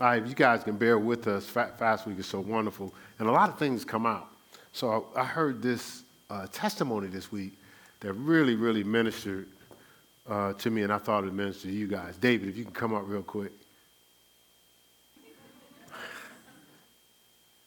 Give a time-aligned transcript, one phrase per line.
[0.00, 3.50] If you guys can bear with us, Fast Week is so wonderful, and a lot
[3.50, 4.28] of things come out.
[4.72, 7.58] So I, heard this uh, testimony this week
[8.00, 9.48] that really, really ministered
[10.28, 12.16] uh, to me, and I thought it ministered to you guys.
[12.16, 13.52] David, if you can come up real quick.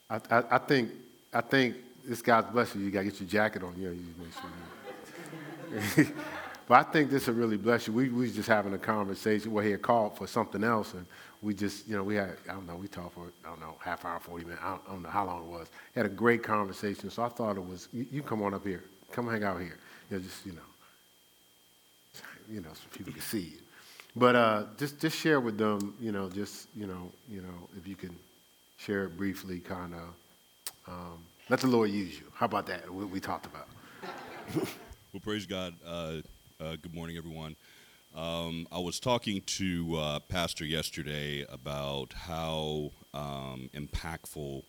[0.10, 0.92] I, I, I think
[1.34, 1.76] I think
[2.06, 2.88] this God's blessing you.
[2.88, 3.76] You gotta get your jacket on.
[3.78, 4.34] Yeah, you make
[5.96, 6.14] sure.
[6.74, 7.94] but I think this will really bless you.
[7.94, 11.06] We we was just having a conversation where he had called for something else, and
[11.44, 13.76] we just you know we had I don't know we talked for I don't know
[13.80, 14.64] half hour, forty minutes.
[14.66, 15.68] I don't, I don't know how long it was.
[15.94, 17.12] Had a great conversation.
[17.12, 19.78] So I thought it was you, you come on up here, come hang out here.
[20.10, 20.68] You know, just you know,
[22.50, 23.60] you know, so people can see you.
[24.16, 27.88] But uh, just just share with them, you know, just you know, you know, if
[27.88, 28.16] you can
[28.78, 30.92] share it briefly, kind of.
[30.92, 32.26] Um, let the Lord use you.
[32.34, 32.90] How about that?
[32.90, 33.68] What we talked about.
[34.56, 35.76] well, praise God.
[35.86, 36.22] Uh,
[36.64, 37.56] uh, good morning, everyone.
[38.16, 44.64] Um, I was talking to uh, Pastor yesterday about how um, impactful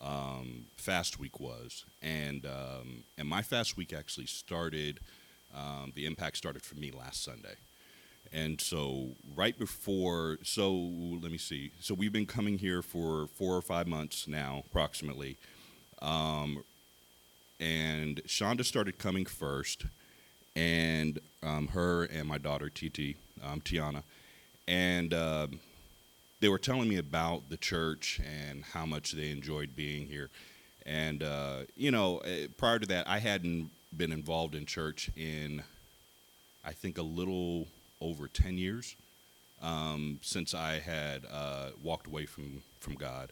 [0.00, 5.00] um, Fast Week was, and um, and my Fast Week actually started.
[5.54, 7.54] Um, the impact started for me last Sunday.
[8.32, 11.70] And so, right before, so let me see.
[11.80, 15.36] So, we've been coming here for four or five months now, approximately.
[16.02, 16.64] Um,
[17.60, 19.86] and Shonda started coming first,
[20.56, 24.02] and um, her and my daughter TT, um, Tiana,
[24.66, 25.46] and uh,
[26.40, 30.28] they were telling me about the church and how much they enjoyed being here.
[30.84, 35.62] And uh, you know, eh, prior to that, I hadn't been involved in church in,
[36.64, 37.66] I think, a little
[38.00, 38.96] over ten years
[39.62, 43.30] um, since I had uh, walked away from from God.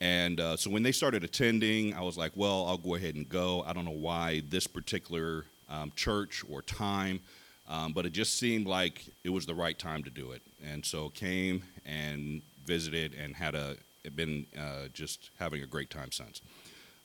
[0.00, 3.26] And uh, so when they started attending, I was like, well, I'll go ahead and
[3.28, 3.62] go.
[3.62, 7.20] I don't know why this particular um, church or time,
[7.68, 10.42] um, but it just seemed like it was the right time to do it.
[10.64, 13.76] And so came and visited and had a
[14.14, 16.42] been uh, just having a great time since.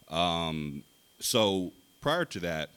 [0.09, 0.83] Um,
[1.19, 2.71] so prior to that,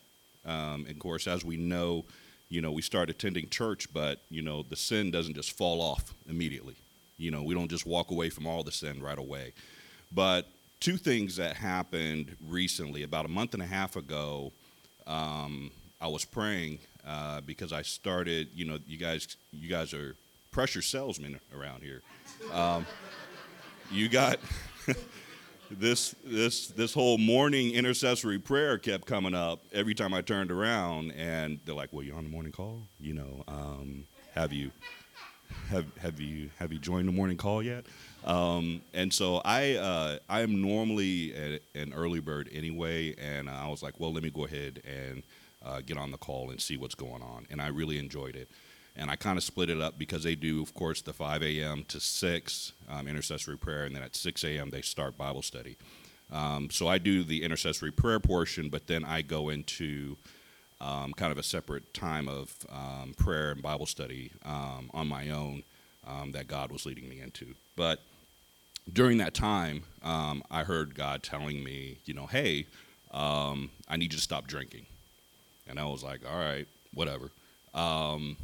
[0.44, 2.04] um, of course, as we know,
[2.48, 6.14] you know, we start attending church, but you know, the sin doesn't just fall off
[6.28, 6.76] immediately.
[7.16, 9.52] You know, we don't just walk away from all the sin right away.
[10.12, 10.46] But
[10.80, 14.52] two things that happened recently, about a month and a half ago,
[15.06, 15.70] um,
[16.00, 18.48] I was praying uh, because I started.
[18.54, 20.16] You know, you guys, you guys are
[20.50, 22.02] pressure salesmen around here.
[22.52, 22.86] Um,
[23.90, 24.38] you got
[25.70, 31.12] this this this whole morning intercessory prayer kept coming up every time I turned around,
[31.12, 32.82] and they're like, "Well, you on the morning call?
[33.00, 34.70] You know, um, have you
[35.68, 37.86] have have you have you joined the morning call yet?"
[38.24, 43.68] Um, and so I uh, I am normally a, an early bird anyway, and I
[43.68, 45.22] was like, well, let me go ahead and
[45.64, 48.48] uh, get on the call and see what's going on, and I really enjoyed it.
[48.94, 51.84] And I kind of split it up because they do, of course, the 5 a.m.
[51.88, 54.68] to 6 um, intercessory prayer, and then at 6 a.m.
[54.68, 55.76] they start Bible study.
[56.30, 60.16] Um, so I do the intercessory prayer portion, but then I go into
[60.80, 65.30] um, kind of a separate time of um, prayer and Bible study um, on my
[65.30, 65.62] own
[66.06, 67.54] um, that God was leading me into.
[67.76, 68.00] But
[68.90, 72.66] during that time, um, I heard God telling me, you know, hey,
[73.12, 74.86] um, I need you to stop drinking.
[75.68, 77.30] And I was like, all right, whatever.
[77.74, 78.36] Um,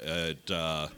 [0.00, 0.88] it, uh,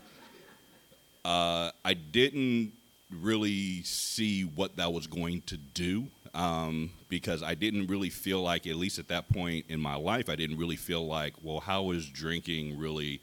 [1.25, 2.73] uh, I didn't
[3.11, 8.67] really see what that was going to do um, because I didn't really feel like,
[8.67, 11.91] at least at that point in my life, I didn't really feel like, well, how
[11.91, 13.21] is drinking really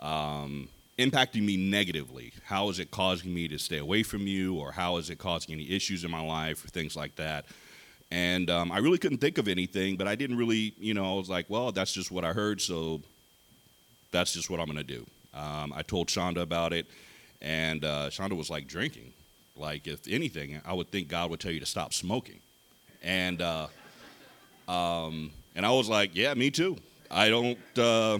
[0.00, 0.68] um,
[0.98, 2.32] impacting me negatively?
[2.44, 5.54] How is it causing me to stay away from you, or how is it causing
[5.54, 7.46] any issues in my life, or things like that?
[8.10, 11.18] And um, I really couldn't think of anything, but I didn't really, you know, I
[11.18, 13.00] was like, well, that's just what I heard, so
[14.12, 15.06] that's just what I'm going to do.
[15.34, 16.86] Um, I told Shonda about it,
[17.42, 19.12] and uh, Shonda was like, drinking.
[19.56, 22.40] Like, if anything, I would think God would tell you to stop smoking.
[23.02, 23.66] And, uh,
[24.68, 26.76] um, and I was like, yeah, me too.
[27.10, 28.18] I don't, uh,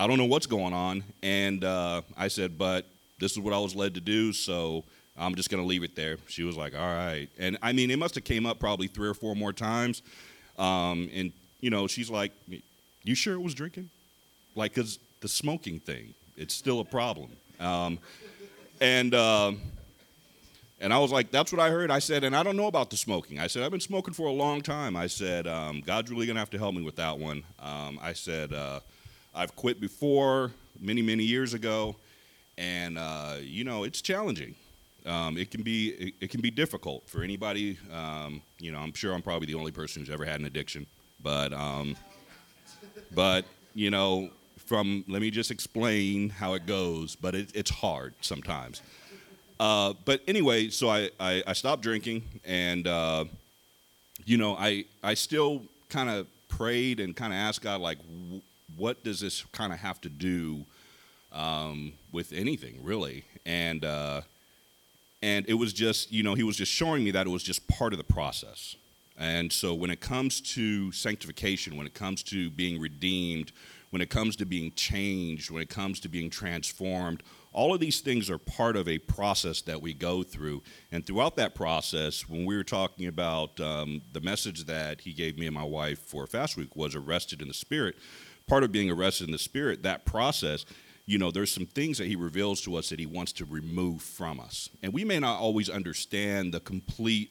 [0.00, 1.04] I don't know what's going on.
[1.22, 2.86] And uh, I said, but
[3.18, 4.82] this is what I was led to do, so
[5.14, 6.16] I'm just going to leave it there.
[6.26, 7.28] She was like, all right.
[7.38, 10.00] And I mean, it must have came up probably three or four more times.
[10.58, 12.32] Um, and, you know, she's like,
[13.02, 13.90] you sure it was drinking?
[14.54, 17.28] Like, because the smoking thing, it's still a problem.
[17.60, 17.98] Um,
[18.80, 19.52] and, uh,
[20.80, 21.90] and I was like, that's what I heard.
[21.90, 23.38] I said, and I don't know about the smoking.
[23.38, 24.96] I said, I've been smoking for a long time.
[24.96, 27.42] I said, um, God's really going to have to help me with that one.
[27.58, 28.80] Um, I said, uh,
[29.34, 31.96] I've quit before many, many years ago,
[32.58, 34.54] and uh, you know it's challenging.
[35.06, 37.78] Um, it can be it, it, can be difficult for anybody.
[37.92, 40.86] Um, you know, I'm sure I'm probably the only person who's ever had an addiction,
[41.22, 41.96] but um,
[43.14, 43.44] but
[43.74, 47.16] you know, from let me just explain how it goes.
[47.16, 48.82] But it, it's hard sometimes.
[49.58, 53.26] Uh, but anyway, so I, I, I stopped drinking, and uh,
[54.24, 57.98] you know, I I still kind of prayed and kind of asked God, like,
[58.80, 60.64] what does this kind of have to do
[61.32, 63.24] um, with anything, really?
[63.44, 64.22] And uh,
[65.22, 67.68] and it was just, you know, He was just showing me that it was just
[67.68, 68.76] part of the process.
[69.18, 73.52] And so when it comes to sanctification, when it comes to being redeemed,
[73.90, 77.22] when it comes to being changed, when it comes to being transformed,
[77.52, 80.62] all of these things are part of a process that we go through.
[80.92, 85.36] And throughout that process, when we were talking about um, the message that he gave
[85.36, 87.96] me and my wife for Fast Week was arrested in the spirit,
[88.50, 90.66] part of being arrested in the spirit, that process,
[91.06, 94.02] you know, there's some things that he reveals to us that he wants to remove
[94.02, 94.68] from us.
[94.82, 97.30] And we may not always understand the complete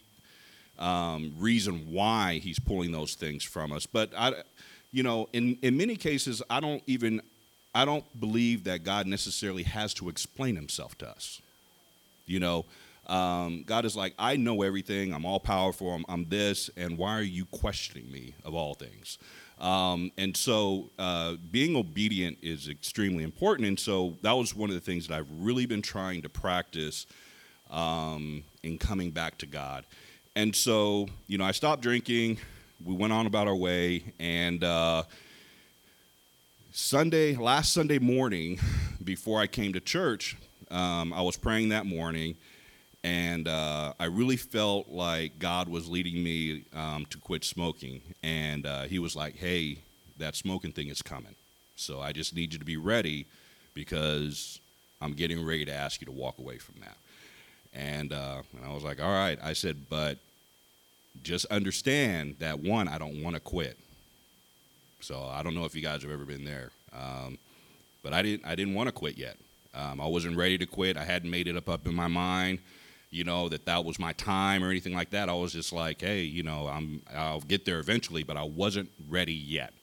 [0.77, 3.85] um, reason why he's pulling those things from us.
[3.85, 4.31] But I,
[4.93, 7.21] you know, in, in many cases, I don't even
[7.75, 11.41] I don't believe that God necessarily has to explain himself to us.
[12.25, 12.65] You know,
[13.07, 15.13] um, God is like, I know everything.
[15.13, 15.93] I'm all powerful.
[15.93, 16.69] I'm, I'm, this.
[16.77, 19.19] And why are you questioning me of all things?
[19.59, 23.67] Um, and so uh, being obedient is extremely important.
[23.67, 27.05] And so that was one of the things that I've really been trying to practice
[27.69, 29.85] um, in coming back to God.
[30.35, 32.37] And so, you know, I stopped drinking.
[32.83, 34.03] We went on about our way.
[34.19, 35.03] And, uh,
[36.71, 38.59] Sunday, last Sunday morning,
[39.03, 40.37] before I came to church,
[40.71, 42.37] um, I was praying that morning,
[43.03, 48.01] and uh, I really felt like God was leading me um, to quit smoking.
[48.23, 49.79] And uh, He was like, hey,
[50.17, 51.35] that smoking thing is coming.
[51.75, 53.25] So I just need you to be ready
[53.73, 54.59] because
[55.01, 56.97] I'm getting ready to ask you to walk away from that.
[57.73, 59.39] And, uh, and I was like, all right.
[59.41, 60.17] I said, but
[61.23, 63.77] just understand that one, I don't want to quit.
[65.01, 67.37] So I don't know if you guys have ever been there, um,
[68.03, 68.45] but I didn't.
[68.45, 69.37] I didn't want to quit yet.
[69.73, 70.97] Um, I wasn't ready to quit.
[70.97, 72.59] I hadn't made it up up in my mind,
[73.11, 75.29] you know, that that was my time or anything like that.
[75.29, 77.01] I was just like, hey, you know, I'm.
[77.15, 79.73] I'll get there eventually, but I wasn't ready yet.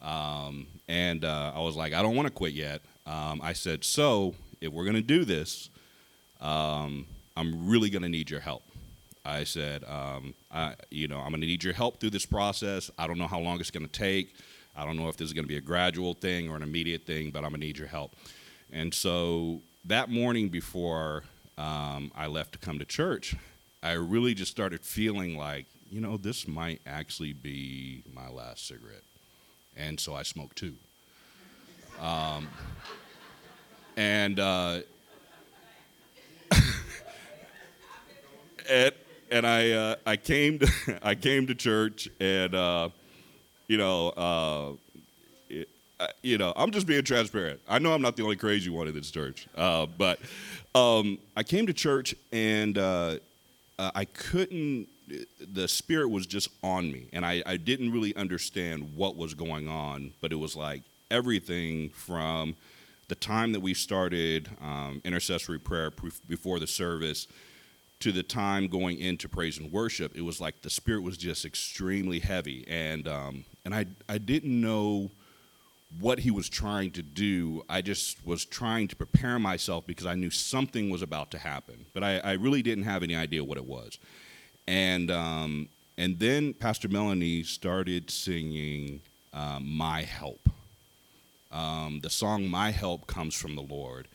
[0.00, 2.82] Um, and uh, I was like, I don't want to quit yet.
[3.06, 5.70] Um, I said, so if we're going to do this,
[6.40, 8.62] um, I'm really going to need your help.
[9.24, 12.90] I said, um, I, you know, I'm going to need your help through this process.
[12.98, 14.34] I don't know how long it's going to take.
[14.76, 17.06] I don't know if this is going to be a gradual thing or an immediate
[17.06, 18.16] thing, but I'm going to need your help.
[18.72, 21.24] And so that morning before
[21.58, 23.34] um, I left to come to church,
[23.82, 29.02] I really just started feeling like, you know, this might actually be my last cigarette.
[29.76, 30.74] And so I smoked two.
[32.00, 32.48] Um,
[33.96, 34.80] and, uh,
[38.70, 38.92] and,
[39.30, 40.70] and I, uh, I, came to,
[41.02, 42.88] I came to church and, uh,
[43.66, 44.72] you know, uh,
[46.22, 47.60] you know, I'm just being transparent.
[47.68, 50.18] I know I'm not the only crazy one in this church, uh, but
[50.74, 53.16] um, I came to church and uh,
[53.78, 54.88] uh, I couldn't.
[55.40, 59.68] The spirit was just on me, and I, I didn't really understand what was going
[59.68, 60.12] on.
[60.20, 62.54] But it was like everything from
[63.08, 65.90] the time that we started um, intercessory prayer
[66.28, 67.26] before the service
[68.00, 71.44] to the time going into praise and worship, it was like the spirit was just
[71.44, 75.10] extremely heavy, and um, and I I didn't know
[76.00, 77.64] what he was trying to do.
[77.68, 81.86] I just was trying to prepare myself because I knew something was about to happen,
[81.92, 83.98] but I, I really didn't have any idea what it was.
[84.66, 89.00] And um, and then Pastor Melanie started singing
[89.32, 90.48] um, "My Help."
[91.50, 94.08] Um, the song "My Help" comes from the Lord,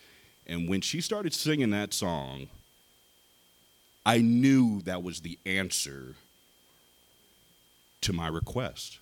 [0.47, 2.47] and when she started singing that song,
[4.05, 6.15] I knew that was the answer
[8.01, 8.99] to my request.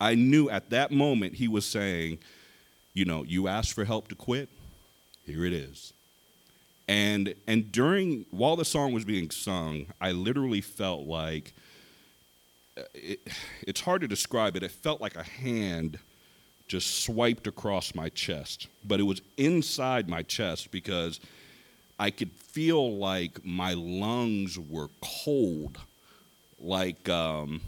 [0.00, 2.18] I knew at that moment he was saying,
[2.94, 4.48] you know, you asked for help to quit,
[5.24, 5.92] here it is.
[6.88, 11.52] And and during while the song was being sung, I literally felt like
[12.78, 13.20] uh, it,
[13.62, 14.62] it's hard to describe it.
[14.62, 15.98] It felt like a hand
[16.66, 21.20] just swiped across my chest, but it was inside my chest because
[21.98, 25.78] I could feel like my lungs were cold,
[26.58, 27.60] like um,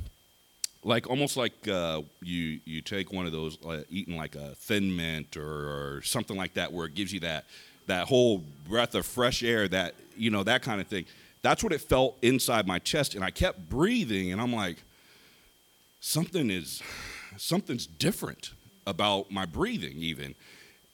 [0.82, 4.94] like almost like uh, you you take one of those uh, eating like a thin
[4.94, 7.44] mint or, or, something like that, where it gives you that
[7.86, 11.04] that whole breath of fresh air, that you know that kind of thing.
[11.42, 14.82] That's what it felt inside my chest, and I kept breathing, and I'm like,
[16.00, 16.82] something is
[17.36, 18.52] something's different
[18.86, 20.34] about my breathing, even,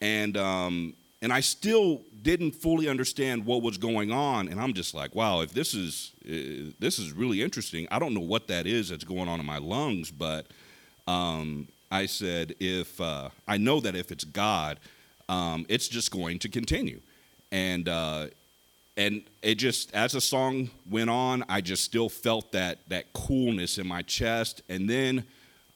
[0.00, 0.95] and um,
[1.26, 5.42] and I still didn't fully understand what was going on and i'm just like wow
[5.42, 9.04] if this is uh, this is really interesting i don't know what that is that's
[9.04, 10.47] going on in my lungs but
[11.06, 14.78] um, i said if uh, i know that if it's god
[15.28, 17.00] um, it's just going to continue
[17.52, 18.26] and uh,
[18.97, 23.76] and it just as the song went on, I just still felt that that coolness
[23.78, 24.62] in my chest.
[24.71, 25.25] And then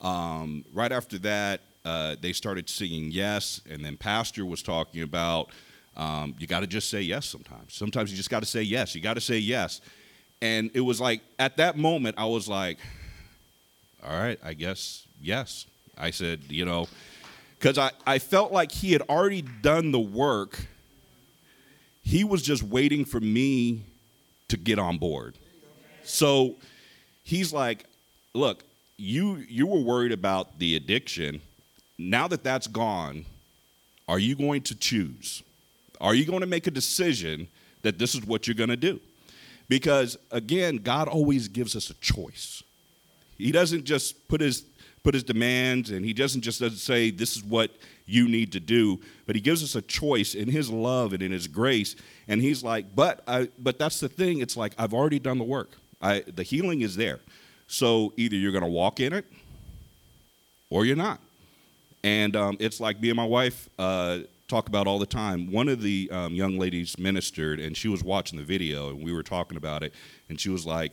[0.00, 5.50] um, right after that, uh, they started singing yes, and then Pastor was talking about
[5.96, 7.74] um, you got to just say yes sometimes.
[7.74, 8.94] Sometimes you just got to say yes.
[8.94, 9.80] You got to say yes.
[10.40, 12.78] And it was like at that moment, I was like,
[14.02, 15.66] all right, I guess yes.
[15.98, 16.88] I said, you know,
[17.58, 20.66] because I, I felt like he had already done the work.
[22.02, 23.82] He was just waiting for me
[24.48, 25.36] to get on board.
[26.04, 26.56] So
[27.22, 27.84] he's like,
[28.32, 28.64] look,
[28.96, 31.42] you you were worried about the addiction.
[32.08, 33.26] Now that that's gone,
[34.08, 35.42] are you going to choose?
[36.00, 37.46] Are you going to make a decision
[37.82, 39.00] that this is what you're going to do?
[39.68, 42.62] Because again, God always gives us a choice.
[43.36, 44.64] He doesn't just put his
[45.02, 47.70] put his demands and he doesn't just doesn't say this is what
[48.06, 51.32] you need to do, but he gives us a choice in his love and in
[51.32, 51.96] his grace.
[52.28, 55.44] And he's like, but I but that's the thing, it's like I've already done the
[55.44, 55.76] work.
[56.00, 57.20] I the healing is there.
[57.66, 59.26] So either you're gonna walk in it
[60.70, 61.20] or you're not.
[62.02, 65.52] And um, it's like me and my wife uh, talk about all the time.
[65.52, 69.12] One of the um, young ladies ministered, and she was watching the video, and we
[69.12, 69.94] were talking about it,
[70.28, 70.92] and she was like,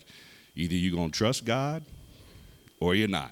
[0.55, 1.83] "Either you're gonna trust God,
[2.79, 3.31] or you're not."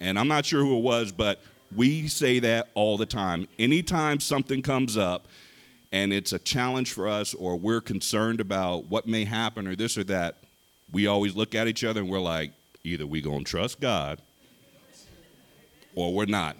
[0.00, 1.40] And I'm not sure who it was, but
[1.74, 3.46] we say that all the time.
[3.58, 5.28] Anytime something comes up,
[5.92, 9.96] and it's a challenge for us, or we're concerned about what may happen, or this
[9.96, 10.38] or that,
[10.90, 12.52] we always look at each other and we're like,
[12.84, 14.20] either we're gonna trust God,
[15.94, 16.56] or we're not.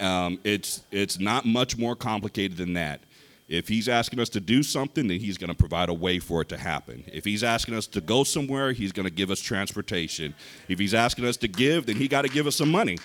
[0.00, 3.00] Um, it's it's not much more complicated than that.
[3.48, 6.40] If he's asking us to do something, then he's going to provide a way for
[6.40, 7.02] it to happen.
[7.12, 10.36] If he's asking us to go somewhere, he's going to give us transportation.
[10.68, 12.96] If he's asking us to give, then he got to give us some money.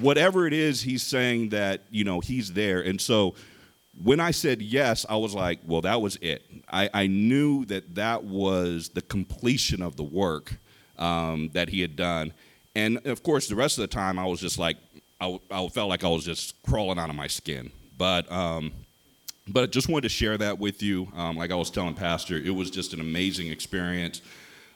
[0.00, 2.80] Whatever it is, he's saying that you know he's there.
[2.80, 3.36] And so,
[4.02, 6.42] when I said yes, I was like, well, that was it.
[6.68, 10.56] I, I knew that that was the completion of the work
[10.98, 12.32] um, that he had done.
[12.74, 14.76] And of course, the rest of the time, I was just like,
[15.20, 17.70] I, I felt like I was just crawling out of my skin.
[17.96, 18.72] But um,
[19.48, 21.08] but I just wanted to share that with you.
[21.16, 24.20] Um, like I was telling Pastor, it was just an amazing experience.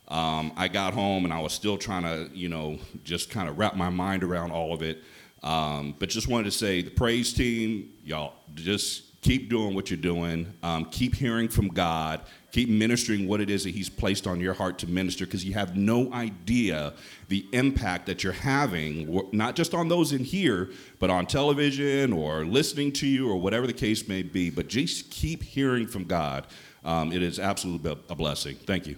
[0.08, 3.58] Um, I got home and I was still trying to, you know, just kind of
[3.58, 5.02] wrap my mind around all of it.
[5.42, 9.96] Um, but just wanted to say, the praise team, y'all, just keep doing what you're
[9.96, 10.52] doing.
[10.62, 12.20] Um, keep hearing from God.
[12.52, 15.54] Keep ministering what it is that He's placed on your heart to minister because you
[15.54, 16.92] have no idea
[17.28, 22.44] the impact that you're having, not just on those in here, but on television or
[22.44, 24.50] listening to you or whatever the case may be.
[24.50, 26.46] But just keep hearing from God.
[26.84, 28.56] Um, it is absolutely a blessing.
[28.56, 28.96] Thank you.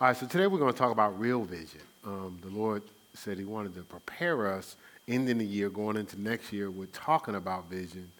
[0.00, 1.80] All right, so today we're going to talk about real vision.
[2.04, 4.76] Um, the Lord said He wanted to prepare us
[5.08, 8.10] ending the year, going into next year, we're talking about vision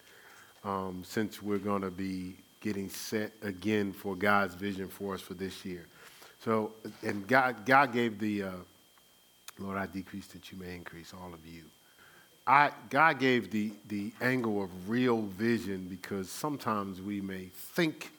[0.63, 5.35] um, since we're going to be getting set again for God's vision for us for
[5.35, 5.85] this year.
[6.43, 6.73] So,
[7.03, 8.51] and God, God gave the, uh,
[9.59, 11.63] Lord, I decrease that you may increase, all of you.
[12.47, 18.11] I, God gave the, the angle of real vision because sometimes we may think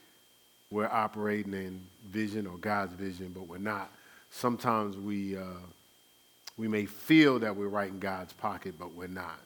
[0.69, 3.91] we're operating in vision or God's vision, but we're not.
[4.29, 5.43] Sometimes we, uh,
[6.57, 9.39] we may feel that we're right in God's pocket, but we're not.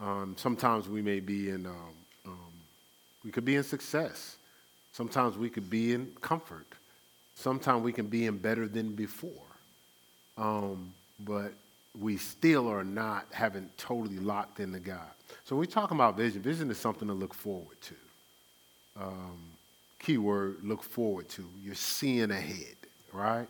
[0.00, 1.94] Um, sometimes we may be in, um,
[2.26, 2.52] um,
[3.22, 4.36] we could be in success.
[4.92, 6.66] Sometimes we could be in comfort.
[7.34, 9.30] Sometimes we can be in better than before.
[10.38, 11.52] Um, but
[11.98, 15.10] we still are not having totally locked into God.
[15.44, 17.94] So when we talk about vision, vision is something to look forward to.
[18.96, 19.40] Um,
[19.98, 21.44] keyword, look forward to.
[21.62, 22.76] You're seeing ahead,
[23.12, 23.46] right?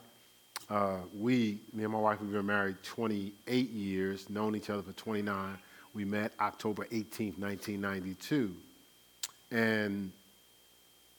[0.70, 4.92] Uh, we, me and my wife, we've been married 28 years, known each other for
[4.92, 5.58] 29.
[5.94, 8.54] We met October 18th, 1992.
[9.50, 10.12] And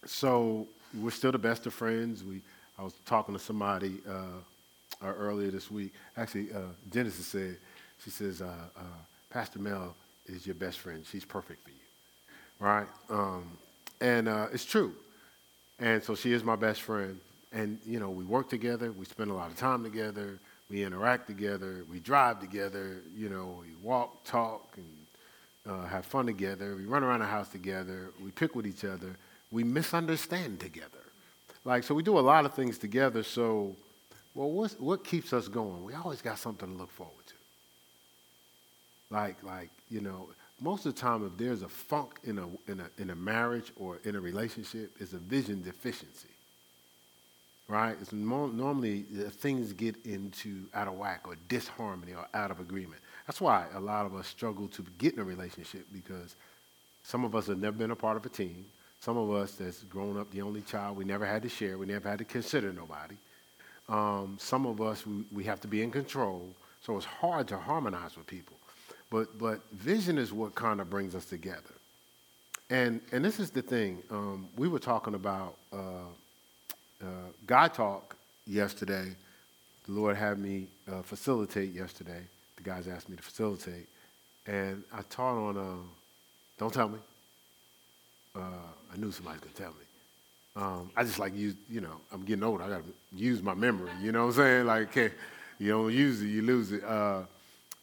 [0.06, 0.68] so
[1.02, 2.24] we're still the best of friends.
[2.24, 2.42] We,
[2.80, 4.22] I was talking to somebody uh,
[5.04, 5.94] uh, earlier this week.
[6.16, 7.58] Actually, uh, Genesis said,
[8.02, 8.82] she says, uh, uh,
[9.30, 9.94] Pastor Mel
[10.28, 11.04] is your best friend.
[11.12, 11.76] She's perfect for you,
[12.58, 12.88] right?
[13.10, 13.58] Um,
[14.00, 14.94] and it's true.
[15.78, 17.20] And so she is my best friend
[17.52, 20.40] and you know we work together we spend a lot of time together
[20.70, 24.88] we interact together we drive together you know we walk talk and
[25.68, 29.16] uh, have fun together we run around the house together we pick with each other
[29.52, 30.88] we misunderstand together.
[31.64, 33.76] Like so we do a lot of things together so
[34.34, 35.84] well what's, what keeps us going?
[35.84, 37.34] We always got something to look forward to.
[39.12, 40.30] Like like you know
[40.60, 43.72] most of the time if there's a funk in a, in a, in a marriage
[43.76, 46.30] or in a relationship it's a vision deficiency
[47.72, 47.96] right?
[48.02, 53.02] It's normally things get into out of whack or disharmony or out of agreement.
[53.26, 56.36] That's why a lot of us struggle to get in a relationship because
[57.04, 58.66] some of us have never been a part of a team.
[59.00, 61.86] Some of us that's grown up the only child, we never had to share, we
[61.86, 63.16] never had to consider nobody.
[63.88, 67.58] Um, some of us, we, we have to be in control, so it's hard to
[67.58, 68.58] harmonize with people.
[69.10, 71.74] But, but vision is what kind of brings us together.
[72.70, 74.04] And, and this is the thing.
[74.10, 76.08] Um, we were talking about uh,
[77.02, 78.16] uh, God Talk
[78.46, 79.16] yesterday.
[79.86, 82.22] The Lord had me uh, facilitate yesterday.
[82.58, 83.88] The guys asked me to facilitate.
[84.46, 85.88] And I taught on, uh,
[86.58, 87.00] don't tell me.
[88.36, 88.40] Uh,
[88.94, 89.86] I knew somebody to tell me.
[90.56, 92.62] Um, I just like use, you know, I'm getting old.
[92.62, 93.92] I got to use my memory.
[94.02, 94.66] You know what I'm saying?
[94.66, 95.14] Like, okay,
[95.60, 96.84] you don't use it, you lose it.
[96.84, 97.22] Uh,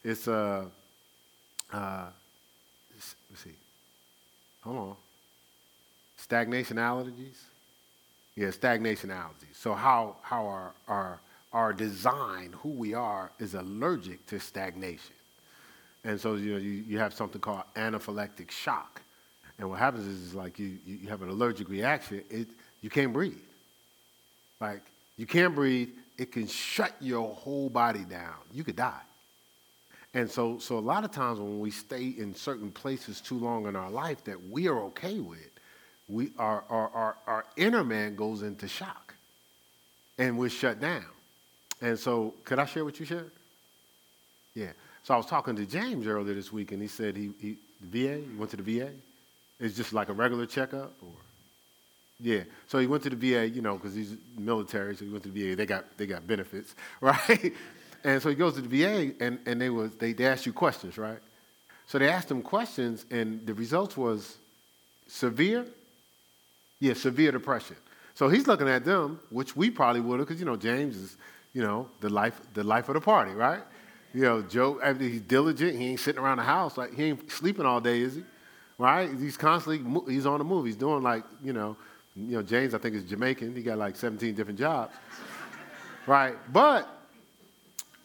[0.05, 0.65] it's, uh,
[1.73, 2.07] uh,
[2.95, 3.55] let's see.
[4.63, 4.97] Hold on.
[6.17, 7.39] Stagnation allergies?
[8.39, 9.55] Yeah, stagnation allergies.
[9.55, 11.21] So how, how our, our,
[11.53, 15.17] our design, who we are, is allergic to stagnation.
[16.05, 19.03] And so you, know, you, you have something called anaphylactic shock.
[19.59, 22.47] And what happens is, is like you, you have an allergic reaction, it,
[22.81, 23.35] you can't breathe.
[24.61, 24.83] Like,
[25.17, 28.37] you can't breathe, it can shut your whole body down.
[28.55, 29.03] You could die.
[30.15, 33.67] And so, so a lot of times when we stay in certain places too long
[33.67, 35.51] in our life that we are okay with,
[36.09, 39.15] we, our, our, our, our inner man goes into shock
[40.19, 41.05] and we're shut down.
[41.81, 43.31] And so, could I share what you shared?
[44.55, 44.73] Yeah.
[45.05, 48.07] So I was talking to James earlier this week, and he said he, he the
[48.07, 48.91] VA, he went to the VA.
[49.61, 51.13] It's just like a regular checkup, or
[52.21, 52.43] yeah.
[52.67, 55.31] So he went to the VA, you know, because he's military, so he went to
[55.31, 55.57] the VA.
[55.57, 57.53] They got they got benefits, right?
[58.05, 60.53] And so he goes to the VA, and, and they, was, they, they asked you
[60.53, 61.19] questions, right?
[61.87, 64.37] So they asked him questions, and the results was
[65.09, 65.67] severe,
[66.81, 67.77] yeah, severe depression.
[68.15, 71.17] So he's looking at them, which we probably would have, because, you know, James is,
[71.53, 73.63] you know, the life, the life of the party, right?
[74.13, 75.79] You know, Joe, I mean, he's diligent.
[75.79, 76.77] He ain't sitting around the house.
[76.77, 78.25] Like, he ain't sleeping all day, is he?
[78.79, 79.11] Right?
[79.19, 80.67] He's constantly, he's on the move.
[80.67, 81.77] He's doing like, you know,
[82.17, 83.55] you know, James, I think, is Jamaican.
[83.55, 84.93] He got like 17 different jobs.
[86.07, 86.35] right?
[86.53, 86.89] But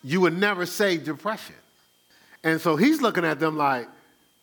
[0.04, 1.56] you would never say depression.
[2.44, 3.88] And so he's looking at them like,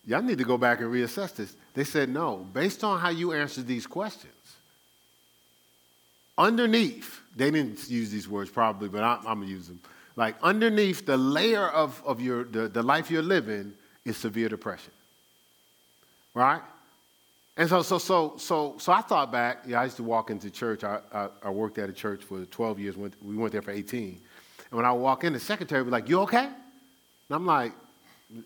[0.06, 1.54] y'all need to go back and reassess this.
[1.74, 4.32] They said, no, based on how you answered these questions,
[6.36, 9.80] underneath, they didn't use these words probably, but I'm, I'm going to use them.
[10.16, 13.72] Like underneath the layer of, of your, the, the life you're living
[14.04, 14.92] is severe depression.
[16.34, 16.60] Right?
[17.56, 19.64] And so, so, so, so, so I thought back.
[19.66, 20.82] Yeah, I used to walk into church.
[20.82, 22.96] I, I, I worked at a church for 12 years.
[22.96, 24.20] Went, We went there for 18.
[24.70, 26.46] And when I walk in, the secretary was like, You okay?
[26.46, 26.54] And
[27.30, 27.72] I'm like,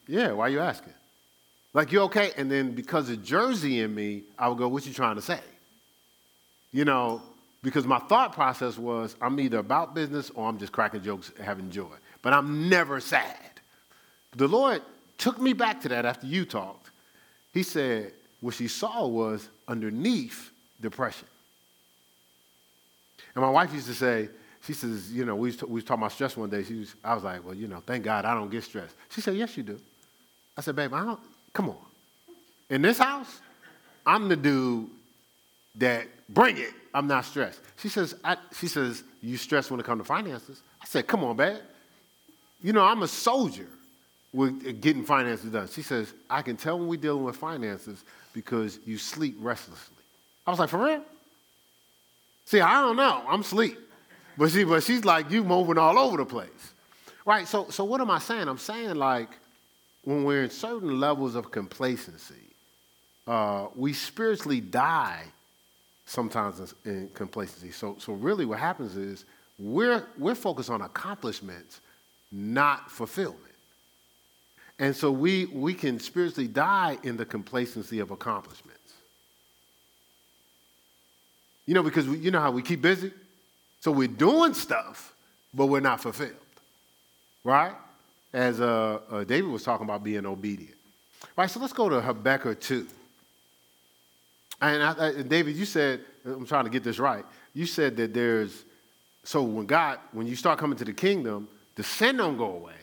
[0.07, 0.95] Yeah, why are you asking?
[1.75, 2.31] Like, you okay?
[2.37, 5.41] And then because of Jersey in me, I would go, What you trying to say?
[6.73, 7.21] You know,
[7.63, 11.71] because my thought process was I'm either about business or I'm just cracking jokes, having
[11.71, 11.93] joy.
[12.23, 13.39] But I'm never sad.
[14.37, 14.83] The Lord
[15.19, 16.91] took me back to that after you talked.
[17.53, 21.29] He said, what she saw was underneath depression.
[23.35, 24.29] And my wife used to say,
[24.67, 26.63] she says, you know, we was, t- we was talking about stress one day.
[26.63, 28.95] She was, I was like, well, you know, thank God I don't get stressed.
[29.11, 29.81] She said, yes, you do.
[30.57, 31.21] I said, babe, I don't,
[31.55, 31.77] come on.
[32.69, 33.41] In this house,
[34.05, 34.91] I'm the dude
[35.77, 36.73] that bring it.
[36.93, 37.61] I'm not stressed.
[37.79, 40.61] She says, I, she says, you stressed when it comes to finances.
[40.83, 41.57] I said, come on, babe.
[42.63, 43.69] You know, I'm a soldier
[44.33, 45.69] with uh, getting finances done.
[45.69, 49.97] She says, I can tell when we're dealing with finances because you sleep restlessly.
[50.47, 51.03] I was like, for real?
[52.45, 53.25] See, I don't know.
[53.27, 53.79] I'm sleep.
[54.37, 56.49] But she, but she's like you moving all over the place.
[57.25, 57.47] Right?
[57.49, 58.49] So, so what am I saying?
[58.49, 59.31] I'm saying like
[60.05, 62.35] when we're in certain levels of complacency,
[63.27, 65.25] uh, we spiritually die
[66.07, 67.71] sometimes in complacency.
[67.71, 69.25] So, so really what happens is
[69.59, 71.81] we're, we're focused on accomplishments,
[72.31, 73.41] not fulfillment.
[74.79, 78.81] And so we, we can spiritually die in the complacency of accomplishments.
[81.67, 83.13] You know, because we, you know how we keep busy?
[83.81, 85.15] So we're doing stuff,
[85.55, 86.33] but we're not fulfilled,
[87.45, 87.75] right?
[88.35, 90.75] As uh, uh, David was talking about being obedient.
[91.37, 92.87] Right, so let's go to Habakkuk 2.
[94.61, 97.25] And, I, I, David, you said, I'm trying to get this right.
[97.55, 98.65] You said that there's,
[99.23, 102.75] so when God, when you start coming to the kingdom, the sin don't go away.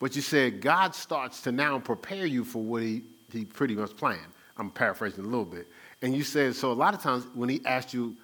[0.00, 3.94] But you said God starts to now prepare you for what he, he pretty much
[3.98, 4.32] planned.
[4.56, 5.66] I'm paraphrasing a little bit.
[6.00, 8.16] And you said, so a lot of times when he asked you,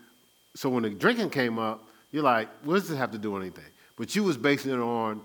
[0.55, 3.43] so when the drinking came up, you're like, what does this have to do with
[3.43, 3.65] anything?
[3.97, 5.21] But you was basing it on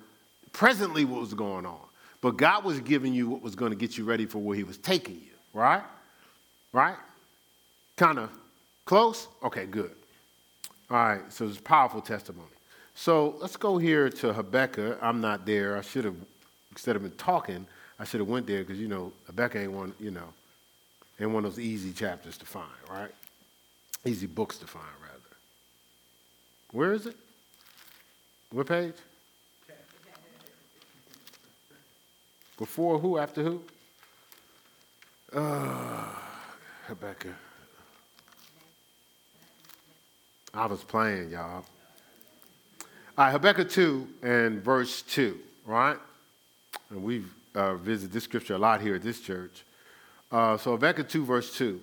[0.58, 1.80] presently what was going on.
[2.20, 4.63] But God was giving you what was going to get you ready for where he
[4.63, 5.84] was taking you, right?
[6.74, 6.96] Right?
[7.96, 8.32] Kind of
[8.84, 9.28] close?
[9.43, 9.91] Okay, good.
[10.89, 12.48] All right, so it's powerful testimony.
[12.96, 14.98] So let's go here to Habakkuk.
[15.00, 15.78] I'm not there.
[15.78, 16.15] I should have
[16.72, 17.67] instead of been talking,
[18.00, 20.34] I should have went there because, you know, Habakkuk ain't one, you know,
[21.20, 23.12] ain't one of those easy chapters to find, right?
[24.06, 25.22] Easy books to find, rather.
[26.72, 27.15] Where is it?
[28.52, 28.96] What page?
[32.58, 33.17] Before who?
[33.17, 33.62] After who?
[35.32, 36.06] Uh,
[36.88, 37.34] Habakkuk.
[40.54, 41.63] I was playing, y'all.
[43.17, 45.98] All right, Habakkuk 2 and verse 2, right?
[46.89, 49.63] And we've uh, visited this scripture a lot here at this church.
[50.32, 51.80] Uh, so Habakkuk 2, verse 2.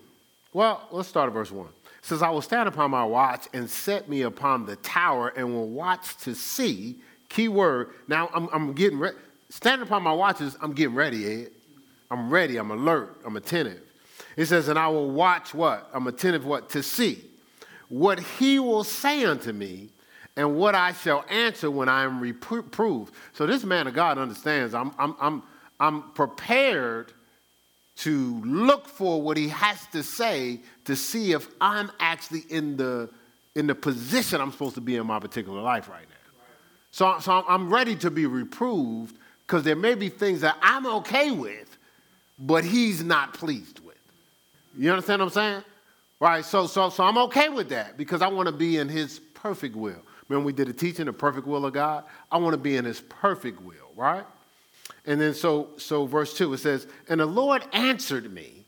[0.52, 1.66] Well, let's start at verse 1.
[1.66, 5.52] It says, I will stand upon my watch and set me upon the tower and
[5.54, 6.96] will watch to see.
[7.28, 7.90] Key word.
[8.08, 9.16] Now, I'm, I'm getting ready.
[9.54, 11.50] Standing upon my watches, I'm getting ready, Ed.
[12.10, 12.56] I'm ready.
[12.56, 13.20] I'm alert.
[13.24, 13.80] I'm attentive.
[14.36, 15.88] It says, and I will watch what?
[15.94, 16.70] I'm attentive what?
[16.70, 17.24] To see
[17.88, 19.90] what he will say unto me
[20.34, 23.14] and what I shall answer when I am reproved.
[23.32, 25.42] So this man of God understands I'm, I'm, I'm,
[25.78, 27.12] I'm prepared
[27.98, 33.08] to look for what he has to say to see if I'm actually in the,
[33.54, 36.42] in the position I'm supposed to be in my particular life right now.
[36.90, 41.30] So, so I'm ready to be reproved because there may be things that I'm okay
[41.30, 41.76] with,
[42.38, 43.94] but he's not pleased with.
[44.76, 45.62] You understand what I'm saying?
[46.20, 46.44] Right?
[46.44, 49.76] So, so, so I'm okay with that because I want to be in his perfect
[49.76, 50.00] will.
[50.28, 52.04] Remember, we did a teaching, the perfect will of God?
[52.32, 54.24] I want to be in his perfect will, right?
[55.06, 58.64] And then so, so verse 2, it says, And the Lord answered me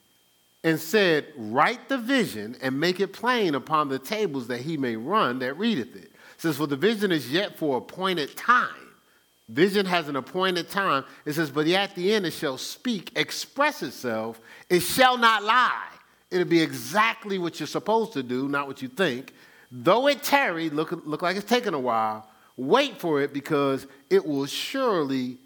[0.63, 4.97] and said, Write the vision and make it plain upon the tables that he may
[4.97, 6.05] run that readeth it.
[6.05, 8.86] It says, For the vision is yet for appointed time.
[9.49, 11.05] Vision has an appointed time.
[11.25, 15.89] It says, But at the end it shall speak, express itself, it shall not lie.
[16.31, 19.33] It'll be exactly what you're supposed to do, not what you think.
[19.71, 24.25] Though it tarry, look, look like it's taking a while, wait for it because it
[24.27, 25.39] will surely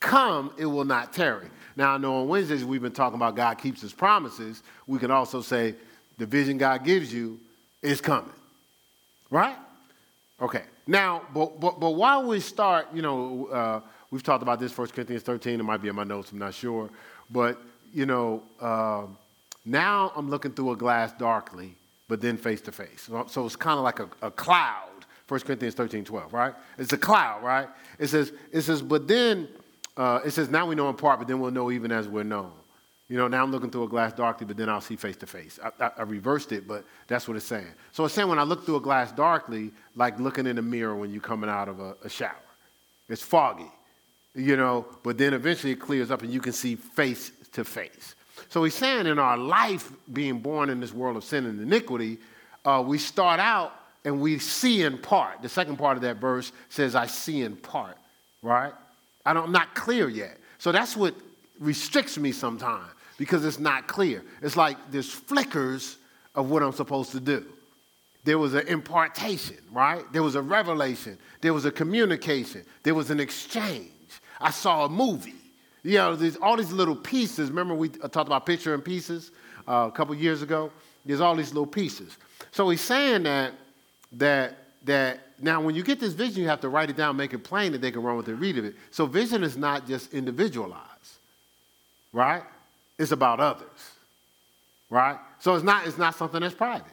[0.00, 1.48] come, it will not tarry.
[1.76, 4.62] Now, I know on Wednesdays we've been talking about God keeps his promises.
[4.86, 5.76] We can also say
[6.18, 7.38] the vision God gives you
[7.82, 8.32] is coming.
[9.30, 9.56] Right?
[10.40, 10.62] Okay.
[10.88, 14.88] Now, but, but, but while we start, you know, uh, we've talked about this, 1
[14.88, 15.60] Corinthians 13.
[15.60, 16.88] It might be in my notes, I'm not sure.
[17.30, 17.60] But,
[17.92, 19.04] you know, uh,
[19.66, 21.74] now I'm looking through a glass darkly,
[22.08, 23.10] but then face to face.
[23.26, 25.04] So it's kind of like a, a cloud.
[25.28, 26.54] 1 Corinthians 13, 12, right?
[26.78, 27.68] It's a cloud, right?
[27.98, 29.46] It says, it says, but then,
[29.94, 32.22] uh, it says, now we know in part, but then we'll know even as we're
[32.24, 32.52] known.
[33.08, 35.26] You know, now I'm looking through a glass darkly, but then I'll see face to
[35.26, 35.58] face.
[35.80, 37.72] I reversed it, but that's what it's saying.
[37.90, 40.94] So it's saying when I look through a glass darkly, like looking in a mirror
[40.94, 42.36] when you're coming out of a, a shower.
[43.08, 43.70] It's foggy,
[44.34, 48.14] you know, but then eventually it clears up and you can see face to face.
[48.50, 52.18] So he's saying in our life, being born in this world of sin and iniquity,
[52.66, 53.72] uh, we start out
[54.04, 55.40] and we see in part.
[55.40, 57.96] The second part of that verse says, I see in part,
[58.42, 58.74] right?
[59.24, 60.36] I don't, I'm not clear yet.
[60.58, 61.14] So that's what
[61.58, 64.24] restricts me sometimes because it's not clear.
[64.40, 65.98] It's like there's flickers
[66.34, 67.44] of what I'm supposed to do.
[68.24, 70.02] There was an impartation, right?
[70.12, 71.18] There was a revelation.
[71.40, 72.64] There was a communication.
[72.82, 73.90] There was an exchange.
[74.40, 75.34] I saw a movie.
[75.82, 77.50] You know, there's all these little pieces.
[77.50, 79.30] Remember, we talked about picture and pieces
[79.66, 80.70] uh, a couple years ago?
[81.04, 82.16] There's all these little pieces.
[82.50, 83.52] So he's saying that,
[84.12, 87.32] that, that now when you get this vision, you have to write it down, make
[87.32, 88.74] it plain that they can run with it, read of it.
[88.90, 91.18] So vision is not just individualized,
[92.12, 92.42] right?
[92.98, 93.92] It's about others,
[94.90, 95.18] right?
[95.38, 96.86] So it's not, it's not something that's private.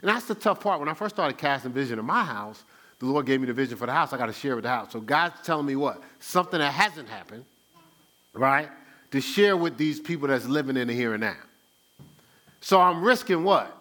[0.00, 0.80] And that's the tough part.
[0.80, 2.62] When I first started casting vision in my house,
[2.98, 4.12] the Lord gave me the vision for the house.
[4.12, 4.92] I got to share with the house.
[4.92, 6.02] So God's telling me what?
[6.18, 7.44] Something that hasn't happened
[8.38, 8.68] right?
[9.12, 11.36] To share with these people that's living in the here and now.
[12.60, 13.74] So I'm risking what?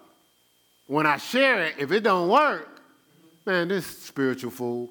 [0.87, 2.81] When I share it, if it don't work,
[3.45, 4.89] man, this spiritual fool,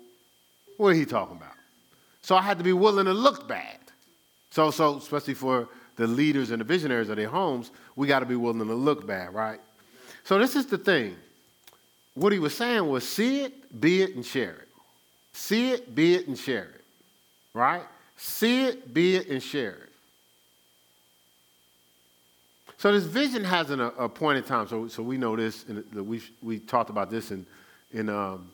[0.77, 1.55] what are he talking about?
[2.23, 3.79] So I had to be willing to look bad.
[4.51, 8.27] So, so especially for the leaders and the visionaries of their homes, we got to
[8.27, 9.61] be willing to look bad, right?
[10.25, 11.17] So this is the thing.
[12.15, 14.69] What he was saying was see it, be it, and share it.
[15.33, 16.85] See it, be it, and share it.
[17.53, 17.83] Right?
[18.17, 19.93] See it, be it, and share it.
[22.79, 24.69] So this vision has an appointed time.
[24.69, 27.47] So, so we know this, and we, we talked about this in,
[27.93, 28.51] in um,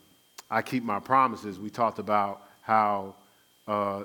[0.50, 1.58] I Keep My Promises.
[1.58, 3.14] We talked about how
[3.66, 4.04] uh,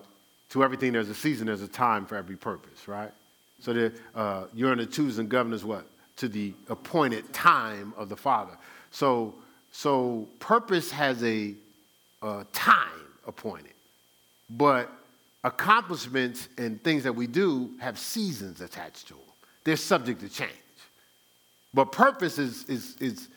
[0.50, 3.12] to everything there's a season, there's a time for every purpose, right?
[3.60, 4.86] So that uh, you're in the
[5.20, 5.86] and governors what?
[6.18, 8.58] To the appointed time of the Father.
[8.92, 9.36] So,
[9.72, 11.54] so purpose has a,
[12.22, 12.90] a time
[13.26, 13.74] appointed,
[14.50, 14.92] but
[15.44, 19.24] accomplishments and things that we do have seasons attached to them.
[19.64, 20.52] They're subject to change.
[21.74, 23.28] But purpose is, is, is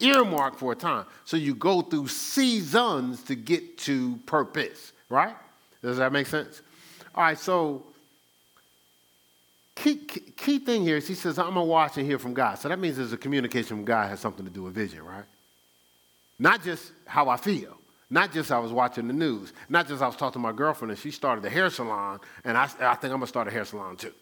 [0.00, 1.06] earmarked for a time.
[1.24, 5.36] So you go through seasons to get to purpose, right?
[5.82, 6.62] Does that make sense?
[7.14, 7.84] All right, so
[9.74, 12.58] key, key, thing here is he says, I'm going to watch and hear from God.
[12.58, 15.24] So that means there's a communication from God has something to do with vision, right?
[16.38, 17.76] Not just how I feel.
[18.10, 19.52] Not just I was watching the news.
[19.68, 22.56] Not just I was talking to my girlfriend and she started a hair salon, and
[22.56, 24.12] I, I think I'm going to start a hair salon too.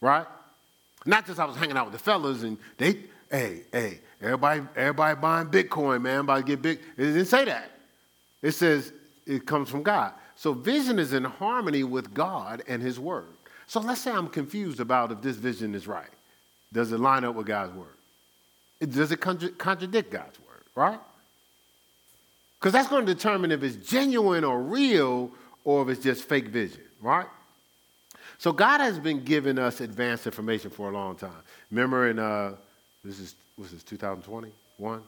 [0.00, 0.26] Right?
[1.04, 2.98] Not just I was hanging out with the fellas and they,
[3.30, 6.78] hey, hey, everybody, everybody buying Bitcoin, man, about to get big.
[6.96, 7.70] It didn't say that.
[8.42, 8.92] It says
[9.26, 10.12] it comes from God.
[10.36, 13.26] So vision is in harmony with God and His Word.
[13.70, 16.10] So let's say I'm confused about if this vision is right.
[16.72, 17.94] Does it line up with God's Word?
[18.80, 20.98] Does it contradict God's Word, right?
[22.58, 25.30] Because that's going to determine if it's genuine or real
[25.62, 27.28] or if it's just fake vision, right?
[28.38, 31.30] So God has been giving us advanced information for a long time.
[31.70, 32.56] Remember in, uh,
[33.04, 35.00] this is, was this 2021?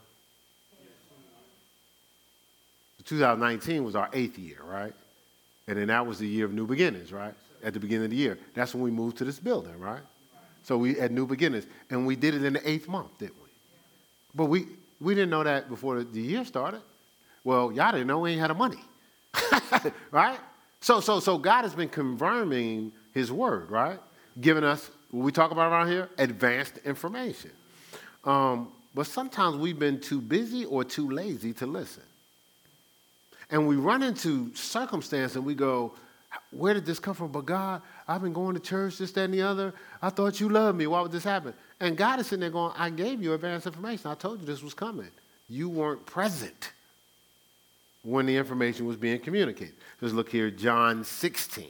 [3.05, 4.93] 2019 was our eighth year, right?
[5.67, 7.35] And then that was the year of new beginnings, right?
[7.63, 8.39] At the beginning of the year.
[8.55, 10.03] That's when we moved to this building, right?
[10.63, 11.67] So we had new beginnings.
[11.91, 13.51] And we did it in the eighth month, didn't we?
[14.35, 14.67] But we,
[15.01, 16.81] we didn't know that before the year started.
[17.45, 18.81] Well, y'all didn't know we ain't had the money.
[20.11, 20.39] right?
[20.81, 23.99] So, so, so God has been confirming his word, right?
[24.41, 27.51] Giving us what we talk about around here, advanced information.
[28.25, 32.03] Um, but sometimes we've been too busy or too lazy to listen.
[33.51, 35.93] And we run into circumstance and we go,
[36.51, 37.33] where did this come from?
[37.33, 39.75] But God, I've been going to church, this, that, and the other.
[40.01, 40.87] I thought you loved me.
[40.87, 41.55] Why would this happen?
[41.81, 44.11] And God is sitting there going, I gave you advanced information.
[44.11, 45.11] I told you this was coming.
[45.49, 46.73] You weren't present
[48.03, 49.75] when the information was being communicated.
[50.01, 51.67] Just look here, John 16,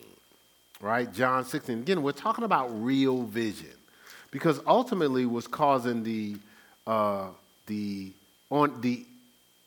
[0.81, 1.13] right?
[1.13, 1.81] John 16.
[1.81, 3.75] Again, we're talking about real vision
[4.31, 6.37] because ultimately what's causing the,
[6.87, 7.29] uh,
[7.67, 8.13] the,
[8.51, 9.05] on the,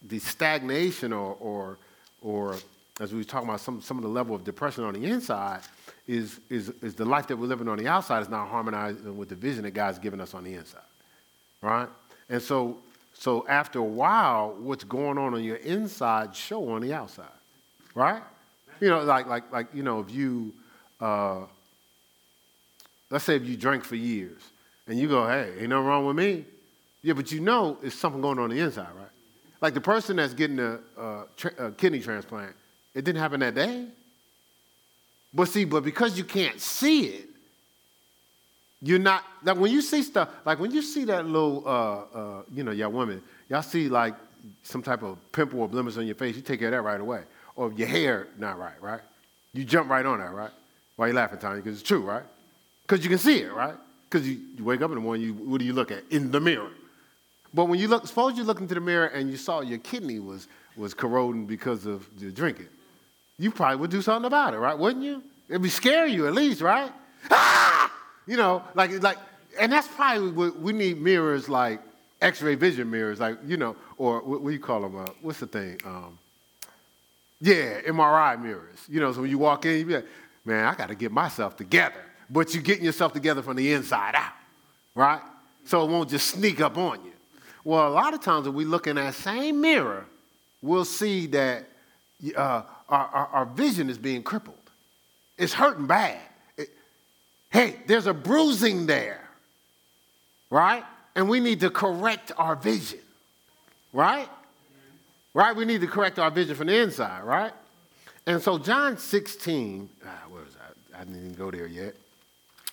[0.08, 1.78] the stagnation or, or,
[2.22, 2.56] or
[3.00, 5.62] as we were talking about some, some of the level of depression on the inside
[6.08, 9.30] is, is, is the life that we're living on the outside is not harmonizing with
[9.30, 10.82] the vision that God's given us on the inside,
[11.62, 11.90] right?
[12.30, 12.78] And so
[13.18, 17.26] so after a while, what's going on on your inside show on the outside,
[17.96, 18.22] right?
[18.82, 20.54] You know, like like like you know, if you,
[21.00, 21.42] uh,
[23.10, 24.42] let's say if you drank for years
[24.88, 26.46] and you go, hey, ain't nothing wrong with me.
[27.02, 29.08] Yeah, but you know it's something going on, on the inside, right?
[29.62, 32.54] Like the person that's getting a, a, tra- a kidney transplant,
[32.96, 33.86] it didn't happen that day.
[35.34, 37.30] But see, but because you can't see it,
[38.82, 42.42] you're not like when you see stuff like when you see that little uh, uh,
[42.54, 44.14] you know y'all women y'all see like
[44.64, 47.02] some type of pimple or blemish on your face you take care of that right
[47.02, 47.24] away.
[47.58, 49.02] Or your hair not right right?
[49.54, 50.52] You jump right on that right?
[50.96, 52.24] Why you laughing Tony because it's true right?
[52.84, 53.76] Because you can see it right?
[54.10, 56.04] Because you, you, wake up in the morning you, what do you look at?
[56.12, 56.70] In the mirror.
[57.54, 60.20] But when you look suppose you look into the mirror and you saw your kidney
[60.20, 62.68] was was corroding because of the drinking
[63.38, 66.34] you probably would do something about it right wouldn't you it'd be scare you at
[66.34, 66.92] least right
[67.32, 67.92] ah!
[68.28, 69.18] You know, like, like,
[69.60, 71.80] and that's probably what we need mirrors like
[72.22, 74.98] X-ray vision mirrors, like you know, or what, what do you call them?
[74.98, 75.80] Uh, what's the thing?
[75.86, 76.18] Um,
[77.40, 78.80] yeah, MRI mirrors.
[78.88, 80.08] You know, so when you walk in, you be like,
[80.44, 82.02] man, I got to get myself together.
[82.30, 84.34] But you're getting yourself together from the inside out,
[84.96, 85.22] right?
[85.66, 87.12] So it won't just sneak up on you.
[87.64, 90.06] Well, a lot of times when we look in that same mirror,
[90.62, 91.66] we'll see that
[92.36, 94.56] uh, our, our, our vision is being crippled.
[95.38, 96.20] It's hurting bad.
[97.52, 99.22] Hey, there's a bruising there,
[100.50, 100.84] right?
[101.16, 103.00] And we need to correct our vision,
[103.94, 104.28] right?
[105.34, 105.56] Right?
[105.56, 107.54] We need to correct our vision from the inside, right?
[108.28, 111.00] And so, John 16, ah, where was I?
[111.00, 111.96] I didn't even go there yet.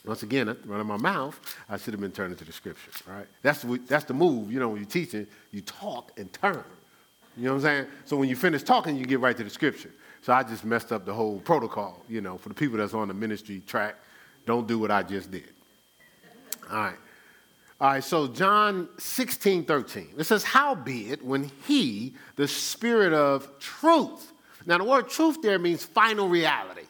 [0.05, 3.27] Once again, running my mouth, I should have been turning to the scripture, right?
[3.43, 4.51] That's the, that's the move.
[4.51, 6.65] You know, when you're teaching, you talk and turn.
[7.37, 7.87] You know what I'm saying?
[8.05, 9.91] So when you finish talking, you get right to the scripture.
[10.23, 13.09] So I just messed up the whole protocol, you know, for the people that's on
[13.09, 13.97] the ministry track
[14.47, 15.49] don't do what I just did.
[16.71, 16.97] All right.
[17.81, 20.11] All right, so John 16, 13.
[20.17, 24.33] It says, Howbeit, when he, the spirit of truth.
[24.67, 26.85] Now, the word truth there means final reality.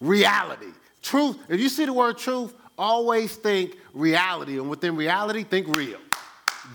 [0.00, 0.68] Reality.
[1.02, 1.38] Truth.
[1.48, 4.58] If you see the word truth, always think reality.
[4.58, 5.98] And within reality, think real.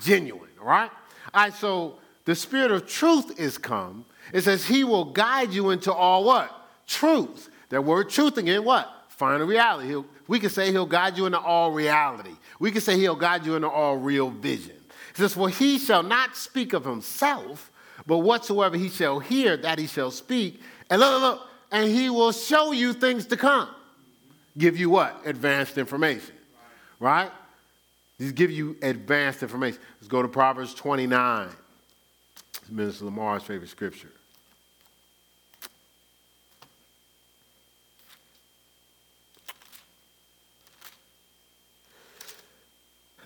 [0.01, 0.91] Genuine, all right?
[1.33, 4.03] All right, so the spirit of truth is come.
[4.31, 6.51] It says, He will guide you into all what?
[6.87, 7.49] Truth.
[7.69, 8.89] That word truth again, what?
[9.09, 9.87] Final reality.
[9.89, 12.31] He'll, we can say he'll guide you into all reality.
[12.59, 14.75] We can say he'll guide you into all real vision.
[15.09, 17.71] It says, For he shall not speak of himself,
[18.05, 20.61] but whatsoever he shall hear, that he shall speak.
[20.89, 23.69] And look, look, look, and he will show you things to come.
[24.57, 25.21] Give you what?
[25.25, 26.35] Advanced information.
[26.99, 27.31] Right?
[28.19, 29.79] Just give you advanced information.
[29.99, 31.49] Let's go to Proverbs 29.
[32.61, 34.11] It's Minister Lamar's favorite scripture.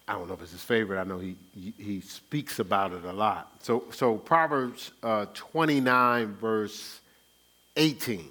[0.07, 0.99] I don't know if it's his favorite.
[0.99, 1.35] I know he,
[1.77, 3.51] he, speaks about it a lot.
[3.59, 7.01] So, so Proverbs uh, 29, verse
[7.75, 8.25] 18.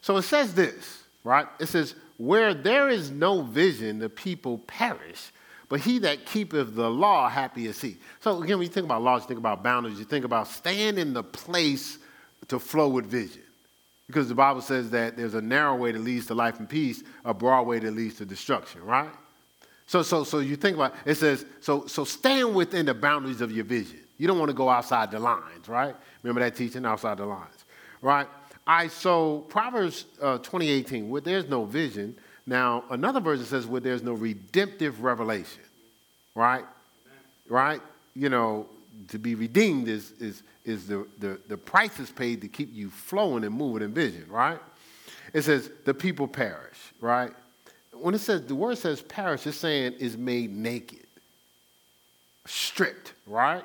[0.00, 1.46] So it says this, right?
[1.60, 5.32] It says, Where there is no vision, the people perish,
[5.68, 7.98] but he that keepeth the law, happy is he.
[8.20, 10.96] So again, when you think about laws, you think about boundaries, you think about staying
[10.96, 11.98] in the place
[12.48, 13.42] to flow with vision.
[14.06, 17.02] Because the Bible says that there's a narrow way that leads to life and peace,
[17.24, 19.10] a broad way that leads to destruction, right?
[19.86, 23.40] So, so, so you think about it, it says, so, so stand within the boundaries
[23.40, 24.00] of your vision.
[24.18, 25.94] You don't want to go outside the lines, right?
[26.22, 27.64] Remember that teaching, outside the lines,
[28.00, 28.26] right?
[28.66, 32.16] I so Proverbs uh, 2018, where there's no vision.
[32.46, 35.62] Now, another version says where there's no redemptive revelation,
[36.34, 36.64] right?
[37.48, 37.80] Right?
[38.14, 38.66] You know,
[39.08, 42.90] to be redeemed is, is, is the, the, the price is paid to keep you
[42.90, 44.58] flowing and moving in vision, right?
[45.32, 47.32] It says the people perish, right?
[48.00, 51.06] When it says, the word says perish, it's saying is made naked,
[52.46, 53.64] stripped, right?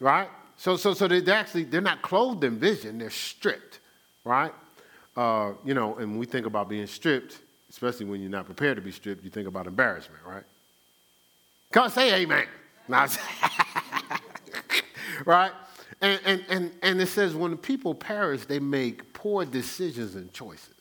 [0.00, 0.28] Right?
[0.56, 3.80] So, so, so they actually, they're not clothed in vision, they're stripped,
[4.24, 4.52] right?
[5.16, 7.38] Uh, you know, and we think about being stripped,
[7.70, 10.44] especially when you're not prepared to be stripped, you think about embarrassment, right?
[11.72, 12.46] Come say amen.
[15.24, 15.52] right?
[16.00, 20.75] And, and, and, and it says when people perish, they make poor decisions and choices.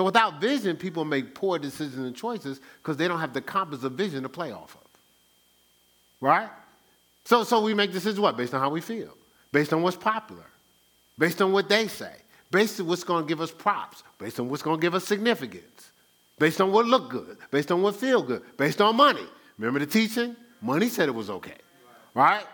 [0.00, 3.84] So without vision, people make poor decisions and choices because they don't have the compass
[3.84, 4.88] of vision to play off of.
[6.22, 6.48] Right?
[7.26, 8.34] So, so we make decisions what?
[8.34, 9.14] Based on how we feel,
[9.52, 10.46] based on what's popular,
[11.18, 12.14] based on what they say,
[12.50, 15.04] based on what's going to give us props, based on what's going to give us
[15.04, 15.90] significance,
[16.38, 19.26] based on what look good, based on what feel good, based on money.
[19.58, 20.34] Remember the teaching?
[20.62, 21.58] Money said it was okay.
[22.14, 22.46] Right?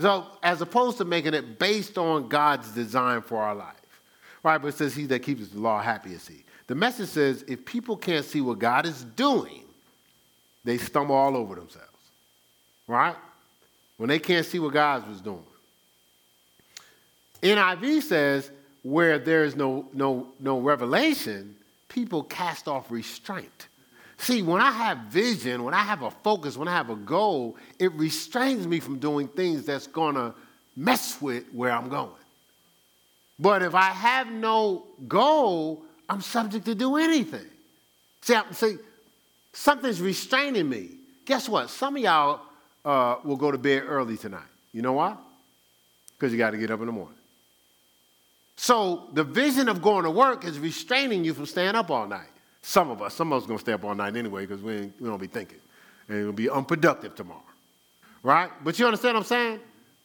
[0.00, 4.00] So, as opposed to making it based on God's design for our life,
[4.42, 4.56] right?
[4.56, 6.45] But it says, He that keeps the law, happy is he.
[6.66, 9.62] The message says, if people can't see what God is doing,
[10.64, 11.88] they stumble all over themselves,
[12.88, 13.14] right?
[13.98, 15.44] When they can't see what God was doing.
[17.42, 18.50] NIV says,
[18.82, 21.56] where there is no, no, no revelation,
[21.88, 23.68] people cast off restraint.
[24.18, 27.56] See, when I have vision, when I have a focus, when I have a goal,
[27.78, 30.34] it restrains me from doing things that's to
[30.76, 32.10] mess with where I'm going.
[33.38, 37.46] But if I have no goal, I'm subject to do anything.
[38.22, 38.78] See, see
[39.52, 40.90] something's restraining me.
[41.24, 41.70] Guess what?
[41.70, 42.40] Some of y'all
[42.84, 44.42] uh, will go to bed early tonight.
[44.72, 45.16] You know why?
[46.16, 47.14] Because you got to get up in the morning.
[48.56, 52.28] So the vision of going to work is restraining you from staying up all night.
[52.62, 54.90] Some of us, some of us going to stay up all night anyway because we,
[54.98, 55.58] we don't be thinking.
[56.08, 57.42] And it'll be unproductive tomorrow.
[58.22, 58.50] Right?
[58.64, 59.60] But you understand what I'm saying?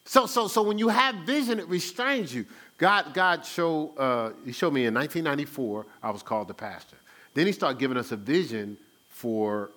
[0.05, 2.45] So, so, so when you have vision, it restrains you.
[2.77, 6.97] God, God showed, uh, he showed me in 1994, I was called the pastor.
[7.33, 8.77] Then he started giving us a vision
[9.09, 9.69] for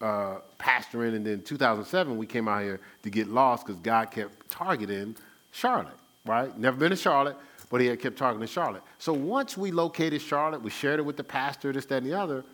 [0.00, 1.16] uh, pastoring.
[1.16, 5.16] And then 2007, we came out here to get lost because God kept targeting
[5.50, 6.56] Charlotte, right?
[6.56, 7.36] Never been to Charlotte
[7.70, 8.82] but he had kept to Charlotte.
[8.98, 12.18] So once we located Charlotte, we shared it with the pastor, this, that, and the
[12.18, 12.44] other,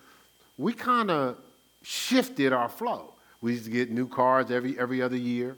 [0.58, 1.36] we kind of
[1.82, 3.12] shifted our flow.
[3.40, 5.56] We used to get new cars every, every other year.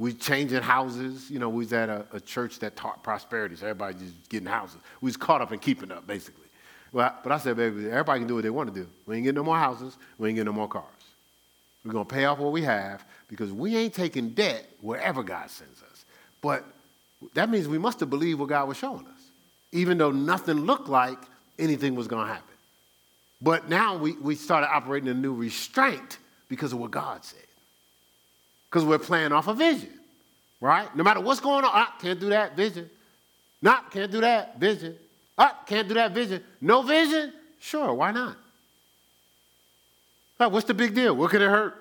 [0.00, 1.30] We changing houses.
[1.30, 4.48] You know, we was at a, a, church that taught prosperity, so everybody just getting
[4.48, 4.78] houses.
[5.02, 6.46] We was caught up in keeping up, basically.
[6.90, 8.88] Well, but I said, baby, everybody can do what they want to do.
[9.04, 9.98] We ain't getting no more houses.
[10.16, 10.86] We ain't getting no more cars.
[11.84, 15.82] We're to pay off what we have because we ain't taking debt wherever God sends
[15.82, 16.06] us.
[16.40, 16.64] But
[17.34, 19.20] that means we must have believed what God was showing us,
[19.70, 21.18] even though nothing looked like
[21.58, 22.44] anything was to happen.
[23.42, 26.16] But now we, we started operating a new restraint
[26.48, 27.44] because of what God said.
[28.70, 29.90] Because we're playing off a vision,
[30.60, 30.94] right?
[30.94, 32.88] No matter what's going on, I can't do that, vision.
[33.60, 34.96] Not, can't do that, vision.
[35.36, 36.42] I can't do that, vision.
[36.60, 37.32] No vision?
[37.58, 38.36] Sure, why not?
[40.38, 41.14] what's the big deal?
[41.14, 41.74] What could it hurt?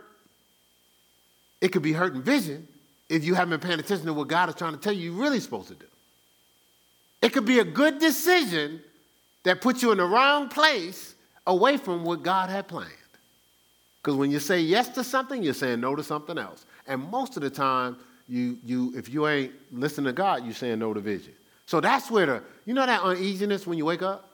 [1.61, 2.67] It could be hurting vision,
[3.07, 5.21] if you haven't been paying attention to what God is trying to tell you you're
[5.21, 5.85] really supposed to do.
[7.21, 8.81] It could be a good decision
[9.43, 11.15] that puts you in the wrong place
[11.47, 12.91] away from what God had planned.
[14.01, 16.65] Because when you say yes to something, you're saying no to something else.
[16.89, 17.95] And most of the time,
[18.27, 21.33] you, you, if you ain't listening to God, you're saying no to vision.
[21.65, 24.29] So that's where the, you know that uneasiness when you wake up?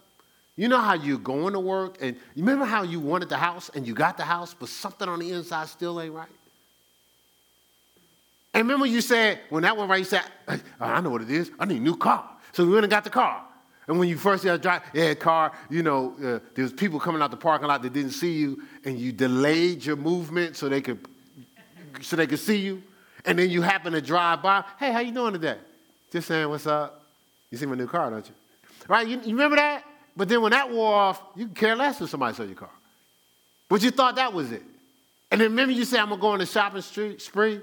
[0.56, 3.70] You know how you're going to work and you remember how you wanted the house
[3.76, 6.30] and you got the house, but something on the inside still ain't right?
[8.53, 11.30] And remember you said, when that one right, you said, oh, I know what it
[11.30, 11.51] is.
[11.60, 12.30] I need a new car.
[12.53, 13.43] So we went and got the car.
[13.88, 17.22] And when you first got drive, yeah, car, you know, uh, there was people coming
[17.22, 20.82] out the parking lot that didn't see you, and you delayed your movement so they
[20.82, 21.06] could,
[22.02, 22.82] so they could see you.
[23.26, 24.64] And then you happen to drive by.
[24.80, 25.58] Hey, how you doing today?
[26.12, 27.04] Just saying, what's up?
[27.50, 28.34] You see my new car, don't you?
[28.88, 29.08] Right?
[29.08, 29.84] You, you remember that?
[30.16, 32.70] But then when that wore off, you care less if somebody saw your car.
[33.68, 34.64] But you thought that was it.
[35.32, 37.60] And then remember you say, I'm going to go on the shopping street, spree?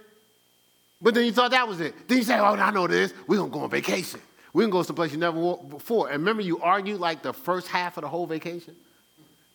[1.00, 1.94] But then you thought that was it.
[2.08, 3.14] Then you say, oh, I know this.
[3.26, 4.20] We're going to go on vacation.
[4.52, 6.08] We're going to go someplace you never walked before.
[6.10, 8.74] And remember you argued like the first half of the whole vacation?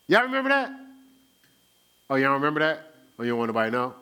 [0.08, 0.72] Y'all remember that?
[2.10, 2.94] Oh, y'all remember that?
[3.20, 3.94] Oh, you don't want nobody to know?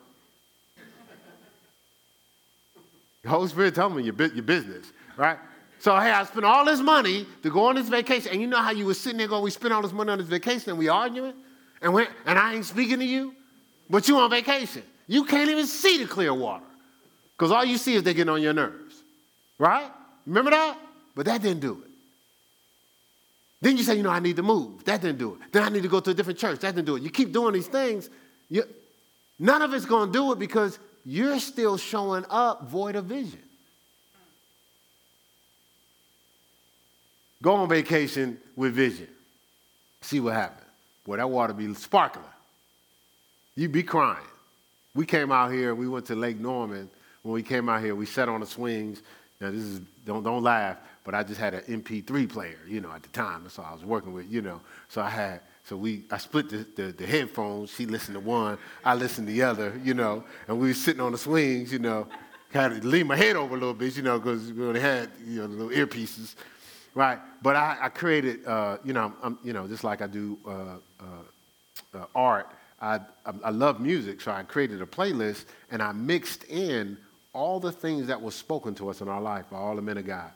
[3.26, 5.36] The Holy Spirit told me your, your business, right?
[5.80, 8.30] So, hey, I spent all this money to go on this vacation.
[8.30, 10.18] And you know how you were sitting there going, we spent all this money on
[10.18, 11.34] this vacation and we arguing?
[11.82, 13.34] And, we and I ain't speaking to you?
[13.90, 14.84] But you on vacation.
[15.08, 16.62] You can't even see the clear water.
[17.36, 19.02] Because all you see is they getting on your nerves.
[19.58, 19.90] Right?
[20.24, 20.78] Remember that?
[21.16, 21.90] But that didn't do it.
[23.60, 24.84] Then you say, you know, I need to move.
[24.84, 25.50] That didn't do it.
[25.50, 26.60] Then I need to go to a different church.
[26.60, 27.02] That didn't do it.
[27.02, 28.08] You keep doing these things.
[28.48, 28.62] You,
[29.36, 33.42] none of it's going to do it because you're still showing up void of vision.
[37.40, 39.06] Go on vacation with vision.
[40.00, 40.66] See what happens.
[41.04, 42.24] Boy, that water be sparkling.
[43.54, 44.26] You'd be crying.
[44.96, 46.90] We came out here, we went to Lake Norman.
[47.22, 49.02] When we came out here, we sat on the swings.
[49.40, 52.90] Now this is don't don't laugh, but I just had an MP3 player, you know,
[52.90, 53.44] at the time.
[53.44, 54.60] That's all I was working with, you know.
[54.88, 57.70] So I had so we I split the, the, the headphones.
[57.70, 61.00] She listened to one, I listened to the other, you know, and we were sitting
[61.00, 62.06] on the swings, you know.
[62.52, 65.10] Kind of lean my head over a little bit, you know, because we only had
[65.26, 66.36] you know the little earpieces,
[66.94, 67.18] right?
[67.42, 70.50] But I, I created, uh, you know, I'm, you know, just like I do uh,
[70.50, 72.52] uh, uh art.
[72.80, 73.00] I,
[73.42, 76.96] I love music, so I created a playlist and I mixed in
[77.32, 79.98] all the things that was spoken to us in our life by all the men
[79.98, 80.30] of God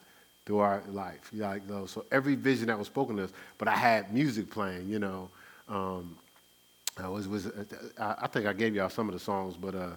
[0.51, 1.31] through our life.
[1.33, 1.93] Like those.
[1.93, 5.29] So every vision that was spoken to us, but I had music playing, you know.
[5.69, 6.17] Um,
[6.99, 7.47] I was, was
[8.01, 9.91] I think I gave y'all some of the songs, but uh,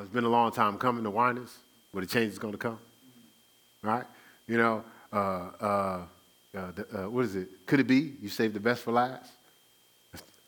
[0.00, 1.56] it's been a long time coming to Winans,
[1.92, 2.78] where the change is going to come.
[3.82, 4.04] Right?
[4.48, 6.02] You know, uh, uh, uh
[6.52, 7.64] the, uh, what is it?
[7.64, 9.30] Could it be you saved the best for last?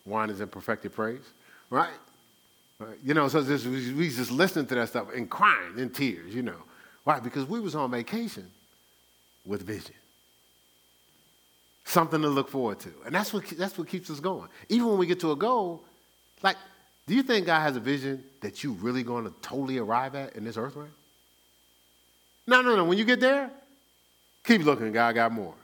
[0.05, 1.30] Winans in perfected praise,
[1.70, 1.94] right?
[3.05, 6.42] You know, so this, we just listening to that stuff and crying in tears, you
[6.42, 6.62] know.
[7.05, 7.20] Why?
[7.20, 8.51] Because we was on vacation
[9.47, 9.94] with vision.
[11.84, 12.92] Something to look forward to.
[13.05, 14.49] And that's what, that's what keeps us going.
[14.68, 15.82] Even when we get to a goal,
[16.42, 16.57] like,
[17.07, 20.34] do you think God has a vision that you're really going to totally arrive at
[20.34, 20.90] in this earth realm?
[22.47, 22.84] No, no, no.
[22.84, 23.51] When you get there,
[24.44, 24.92] keep looking.
[24.92, 25.55] God got more.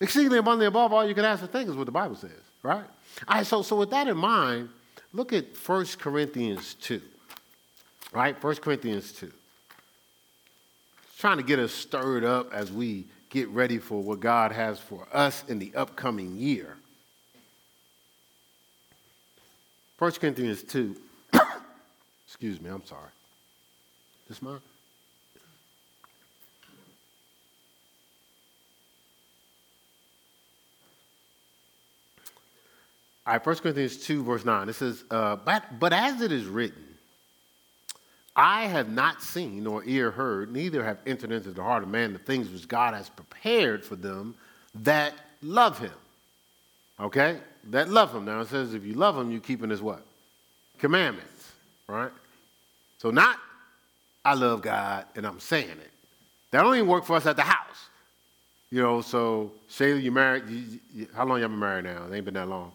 [0.00, 2.30] Exceedingly abundantly above all you can ask for think is what the Bible says,
[2.62, 2.84] right?
[3.28, 4.68] All right, so, so with that in mind,
[5.12, 7.00] look at 1 Corinthians 2.
[8.12, 8.42] Right?
[8.42, 9.32] 1 Corinthians 2.
[11.26, 15.08] Trying to get us stirred up as we get ready for what God has for
[15.12, 16.76] us in the upcoming year.
[19.98, 20.94] 1 Corinthians 2.
[22.28, 23.10] Excuse me, I'm sorry.
[24.28, 24.60] This mine?
[33.26, 34.68] All right, 1 Corinthians 2, verse 9.
[34.68, 36.85] It says, uh, but, but as it is written,
[38.36, 42.12] I have not seen nor ear heard, neither have entered into the heart of man
[42.12, 44.34] the things which God has prepared for them
[44.82, 45.92] that love him.
[47.00, 47.38] Okay?
[47.70, 48.26] That love him.
[48.26, 50.04] Now it says, if you love him, you're keeping his what?
[50.78, 51.52] Commandments,
[51.88, 52.12] right?
[52.98, 53.38] So not,
[54.22, 55.90] I love God and I'm saying it.
[56.50, 57.88] That don't even work for us at the house.
[58.70, 62.06] You know, so Shayla, you married, you, you, how long y'all been married now?
[62.06, 62.72] It ain't been that long.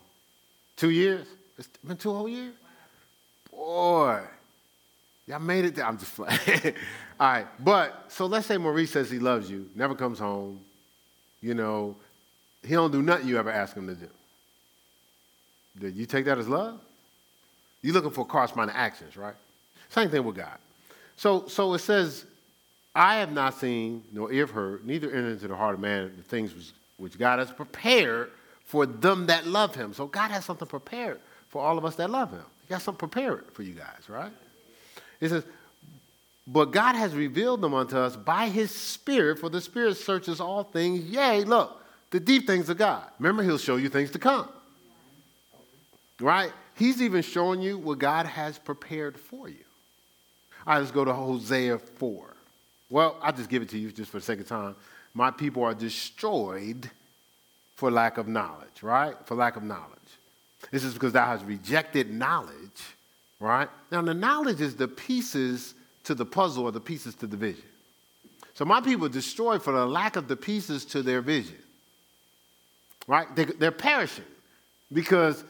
[0.76, 1.28] Two years?
[1.58, 2.54] It's been two whole years?
[3.52, 4.22] Boy,
[5.28, 5.86] y'all made it there.
[5.86, 6.76] I'm just like,
[7.20, 7.48] all right.
[7.60, 10.60] But, so let's say Maurice says he loves you, never comes home,
[11.42, 11.96] you know,
[12.64, 14.10] he don't do nothing you ever ask him to do.
[15.80, 16.80] Did you take that as love?
[17.82, 19.34] You're looking for corresponding actions, right?
[19.90, 20.58] Same thing with God.
[21.16, 22.26] So, so it says,
[22.94, 26.24] I have not seen, nor ear heard, neither entered into the heart of man the
[26.24, 28.32] things which, which God has prepared
[28.66, 29.94] for them that love him.
[29.94, 31.20] So God has something prepared
[31.50, 32.44] for all of us that love him.
[32.64, 34.32] He got something prepared for you guys, right?
[35.22, 35.46] He says,
[36.46, 40.66] but God has revealed them unto us by his Spirit, for the Spirit searches all
[40.66, 41.06] things.
[41.06, 43.04] Yea, look, the deep things of God.
[43.20, 44.50] Remember, he'll show you things to come.
[46.20, 46.52] Right?
[46.76, 49.64] He's even showing you what God has prepared for you.
[50.68, 52.26] All right, let's go to Hosea 4.
[52.90, 54.76] Well, I'll just give it to you just for the sake of time.
[55.14, 56.90] My people are destroyed
[57.76, 59.16] for lack of knowledge, right?
[59.26, 59.98] For lack of knowledge.
[60.70, 62.82] This is because thou hast rejected knowledge,
[63.42, 63.68] right?
[63.92, 65.74] Now, the knowledge is the pieces
[66.04, 67.64] to the puzzle or the pieces to the vision.
[68.54, 71.58] So my people destroyed for the lack of the pieces to their vision,
[73.08, 73.34] right?
[73.36, 74.26] They, they're perishing
[74.94, 75.44] because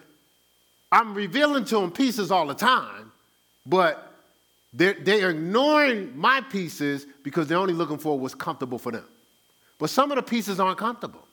[0.92, 3.12] I'm revealing to them pieces all the time,
[3.66, 4.14] but
[4.74, 9.06] they're, they're ignoring my pieces because they're only looking for what's comfortable for them.
[9.78, 11.28] But some of the pieces aren't comfortable.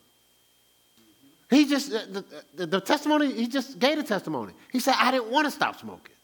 [1.50, 4.52] He just, the, the, the, testimony, he just gave a testimony.
[4.72, 6.14] He said, I didn't want to stop smoking.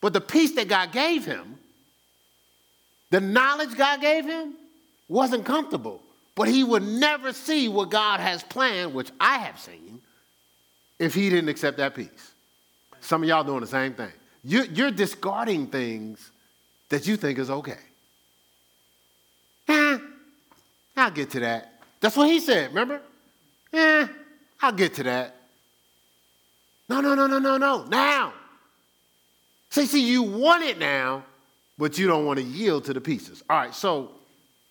[0.00, 1.58] But the peace that God gave him,
[3.10, 4.54] the knowledge God gave him,
[5.08, 6.02] wasn't comfortable.
[6.34, 10.00] But he would never see what God has planned, which I have seen,
[10.98, 12.32] if he didn't accept that peace.
[13.00, 14.12] Some of y'all doing the same thing.
[14.44, 16.30] You're, you're discarding things
[16.90, 17.78] that you think is okay.
[19.68, 19.98] Eh,
[20.96, 21.72] I'll get to that.
[22.00, 23.00] That's what he said, remember?
[23.72, 24.06] Eh,
[24.62, 25.34] I'll get to that.
[26.88, 27.84] No, no, no, no, no, no.
[27.84, 28.32] Now.
[29.70, 31.24] See, see, you want it now,
[31.76, 33.42] but you don't want to yield to the pieces.
[33.48, 34.12] All right, so,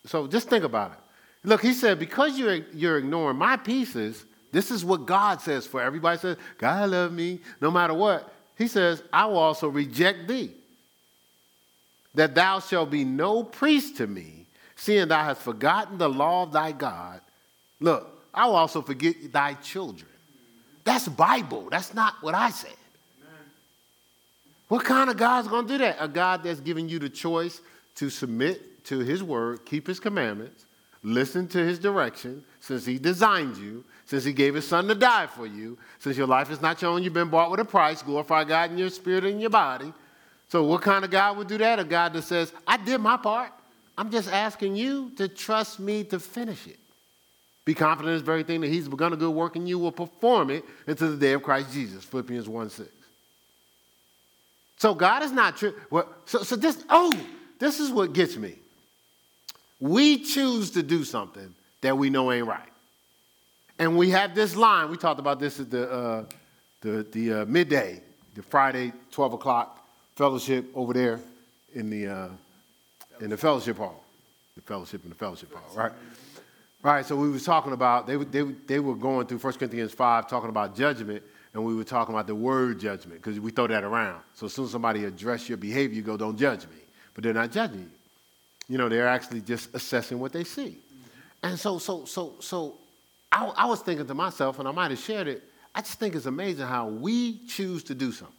[0.05, 0.97] so just think about it.
[1.43, 5.81] Look, he said, because you're, you're ignoring my pieces, this is what God says for
[5.81, 8.33] everybody says, God love me no matter what.
[8.57, 10.51] He says, I will also reject thee,
[12.15, 14.45] that thou shalt be no priest to me,
[14.75, 17.21] seeing thou hast forgotten the law of thy God.
[17.79, 20.09] Look, I will also forget thy children.
[20.83, 21.67] That's Bible.
[21.69, 22.75] That's not what I said.
[24.67, 25.97] What kind of God's going to do that?
[25.99, 27.61] A God that's giving you the choice
[27.95, 30.65] to submit to his word, keep his commandments,
[31.03, 35.27] listen to his direction, since he designed you, since he gave his son to die
[35.27, 38.01] for you, since your life is not your own, you've been bought with a price,
[38.01, 39.93] glorify God in your spirit and your body.
[40.49, 41.79] So, what kind of God would do that?
[41.79, 43.51] A God that says, I did my part.
[43.97, 46.79] I'm just asking you to trust me to finish it.
[47.65, 49.91] Be confident in this very thing that he's begun a good work and you will
[49.91, 52.03] perform it until the day of Christ Jesus.
[52.05, 52.89] Philippians 1 6.
[54.77, 55.73] So God is not true.
[55.89, 57.11] Well, so, so this, oh,
[57.59, 58.55] this is what gets me.
[59.79, 62.69] We choose to do something that we know ain't right.
[63.79, 66.25] And we have this line, we talked about this at the, uh,
[66.81, 68.01] the, the uh, midday,
[68.35, 71.19] the Friday, 12 o'clock fellowship over there
[71.73, 72.27] in the, uh,
[73.19, 74.03] in the fellowship hall.
[74.55, 75.91] The fellowship in the fellowship hall, right?
[76.81, 80.27] Right, so we was talking about, they, they, they were going through 1 Corinthians 5,
[80.27, 81.23] talking about judgment,
[81.53, 84.21] and we were talking about the word judgment, because we throw that around.
[84.33, 86.77] So as soon as somebody address your behavior, you go, don't judge me.
[87.13, 87.89] But they're not judging you.
[88.69, 90.77] You know, they're actually just assessing what they see.
[91.41, 92.75] And so, so, so, so
[93.31, 95.43] I, I was thinking to myself, and I might have shared it,
[95.73, 98.33] I just think it's amazing how we choose to do something.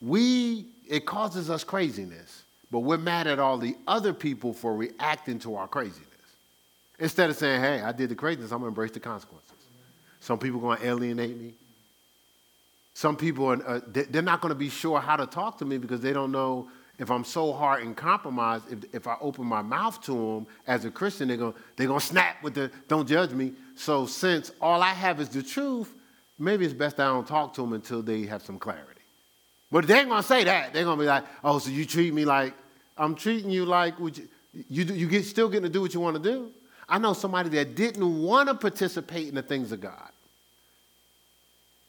[0.00, 5.38] We, it causes us craziness, but we're mad at all the other people for reacting
[5.40, 6.04] to our craziness.
[6.98, 9.52] Instead of saying, hey, I did the craziness, I'm to embrace the consequences.
[10.20, 11.54] Some people to alienate me.
[12.98, 15.78] Some people, are, uh, they're not going to be sure how to talk to me
[15.78, 16.68] because they don't know
[16.98, 20.84] if I'm so hard and compromised, if, if I open my mouth to them as
[20.84, 23.52] a Christian, they're going they're gonna snap with the, don't judge me.
[23.76, 25.94] So since all I have is the truth,
[26.40, 29.02] maybe it's best I don't talk to them until they have some clarity.
[29.70, 30.72] But they ain't going to say that.
[30.72, 32.52] They're going to be like, oh, so you treat me like,
[32.96, 34.10] I'm treating you like, you,
[34.52, 36.50] you, you get, still getting to do what you want to do.
[36.88, 40.10] I know somebody that didn't want to participate in the things of God.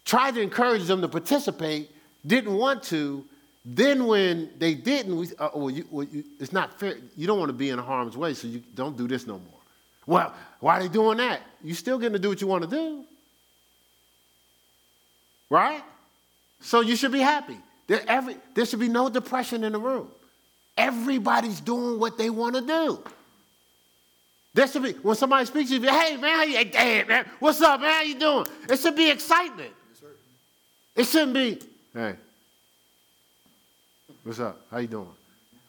[0.06, 1.92] Tried to encourage them to participate,
[2.26, 3.26] didn't want to,
[3.66, 6.96] then when they didn't, we, uh, well, you, well you, it's not fair.
[7.16, 9.60] You don't want to be in harm's way, so you don't do this no more.
[10.06, 11.42] Well, why are they doing that?
[11.64, 13.04] You still getting to do what you want to do.
[15.50, 15.84] Right?
[16.62, 17.58] So you should be happy.
[17.88, 20.10] There, every, there should be no depression in the room.
[20.78, 23.04] Everybody's doing what they want to do.
[24.54, 27.62] There should be, when somebody speaks to you, hey man, how you, hey, man, what's
[27.62, 28.48] up, man, how you doing?
[28.68, 29.74] It should be excitement.
[31.00, 31.58] It shouldn't be,
[31.94, 32.16] hey,
[34.24, 34.60] What's up?
[34.70, 35.08] How you doing?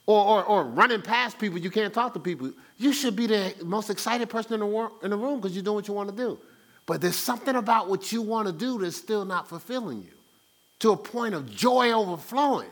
[0.05, 2.51] Or, or, or running past people, you can't talk to people.
[2.79, 5.63] You should be the most excited person in the, wor- in the room because you're
[5.63, 6.37] doing what you want to do.
[6.85, 10.11] But there's something about what you want to do that's still not fulfilling you
[10.81, 12.71] to a point of joy overflowing,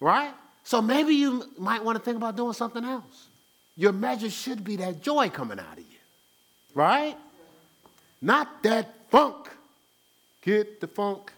[0.00, 0.34] right?
[0.64, 3.28] So maybe you might want to think about doing something else.
[3.74, 5.98] Your measure should be that joy coming out of you,
[6.74, 7.16] right?
[8.20, 9.48] Not that funk.
[10.42, 11.32] Get the funk.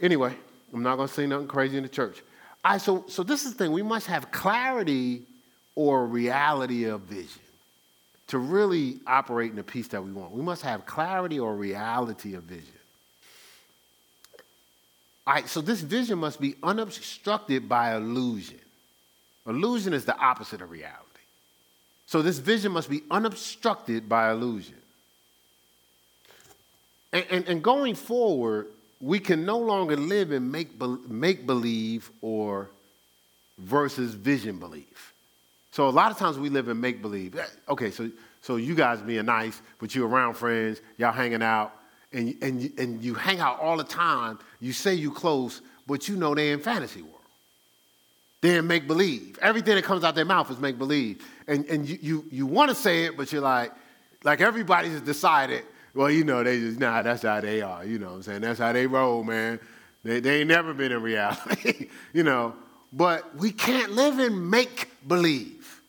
[0.00, 0.34] Anyway,
[0.72, 2.22] I'm not going to say nothing crazy in the church.
[2.64, 3.72] I, so, so this is the thing.
[3.72, 5.22] We must have clarity
[5.74, 7.42] or reality of vision
[8.28, 10.32] to really operate in the peace that we want.
[10.32, 12.72] We must have clarity or reality of vision.
[15.26, 18.58] All right, so this vision must be unobstructed by illusion.
[19.46, 20.96] Illusion is the opposite of reality.
[22.06, 24.76] So this vision must be unobstructed by illusion.
[27.12, 28.66] And, and, and going forward,
[29.00, 32.70] we can no longer live in make, make believe or
[33.58, 35.14] versus vision belief.
[35.70, 37.36] So a lot of times we live in make believe.
[37.36, 41.74] Eh, okay, so, so you guys being nice, but you're around friends, y'all hanging out,
[42.12, 44.38] and, and, and you hang out all the time.
[44.60, 47.14] You say you close, but you know they in fantasy world.
[48.40, 49.38] They're in make believe.
[49.42, 51.26] Everything that comes out their mouth is make believe.
[51.46, 53.72] And, and you, you, you want to say it, but you're like,
[54.24, 55.64] like everybody's decided
[55.96, 57.84] well, you know, they just, nah, that's how they are.
[57.84, 58.40] You know what I'm saying?
[58.42, 59.58] That's how they roll, man.
[60.04, 62.54] They, they ain't never been in reality, you know.
[62.92, 65.80] But we can't live in make believe.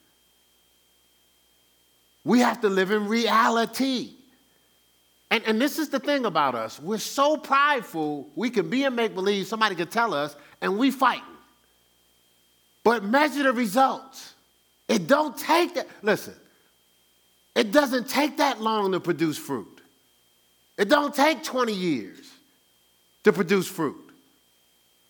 [2.23, 4.11] We have to live in reality.
[5.29, 6.79] And, and this is the thing about us.
[6.79, 10.89] We're so prideful, we can be in make believe, somebody could tell us, and we
[10.89, 11.23] fighting.
[12.83, 14.33] But measure the results.
[14.87, 15.87] It don't take that.
[16.01, 16.33] Listen,
[17.55, 19.76] it doesn't take that long to produce fruit.
[20.77, 22.31] It don't take 20 years
[23.23, 23.97] to produce fruit.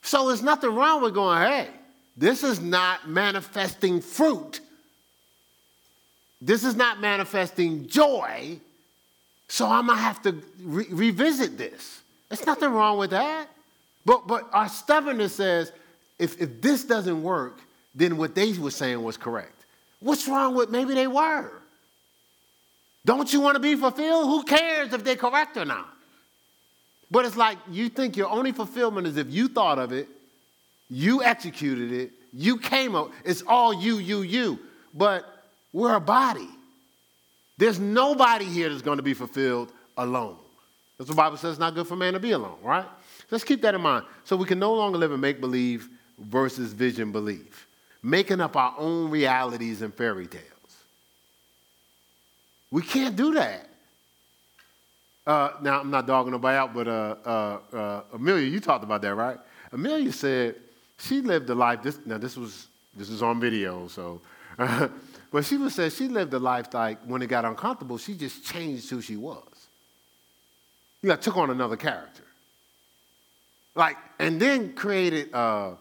[0.01, 1.67] So there's nothing wrong with going, hey,
[2.15, 4.61] this is not manifesting fruit.
[6.41, 8.59] This is not manifesting joy.
[9.49, 12.01] So I'm going to have to re- revisit this.
[12.29, 13.47] There's nothing wrong with that.
[14.05, 15.71] But, but our stubbornness says
[16.17, 17.59] if, if this doesn't work,
[17.93, 19.65] then what they were saying was correct.
[19.99, 21.51] What's wrong with maybe they were?
[23.07, 24.25] Don't you want to be fulfilled?
[24.25, 25.87] Who cares if they're correct or not?
[27.09, 30.09] But it's like you think your only fulfillment is if you thought of it,
[30.89, 34.59] you executed it, you came up, it's all you, you, you.
[34.93, 35.23] But
[35.71, 36.49] we're a body.
[37.57, 40.35] There's nobody here that's going to be fulfilled alone.
[40.97, 42.85] That's what the Bible says it's not good for man to be alone, right?
[43.31, 44.05] Let's keep that in mind.
[44.25, 45.87] So we can no longer live in make believe
[46.19, 47.67] versus vision believe,
[48.03, 50.56] making up our own realities and fairy tales.
[52.71, 53.69] We can't do that.
[55.25, 59.01] Uh, now, I'm not dogging nobody out, but uh, uh, uh Amelia, you talked about
[59.01, 59.37] that, right?
[59.71, 60.55] Amelia said
[60.97, 61.83] she lived a life.
[61.83, 64.21] This, now, this was this is on video, so.
[64.57, 68.43] but she was said she lived a life like when it got uncomfortable, she just
[68.43, 69.43] changed who she was.
[71.03, 72.23] You know, took on another character.
[73.75, 75.73] Like, and then created uh,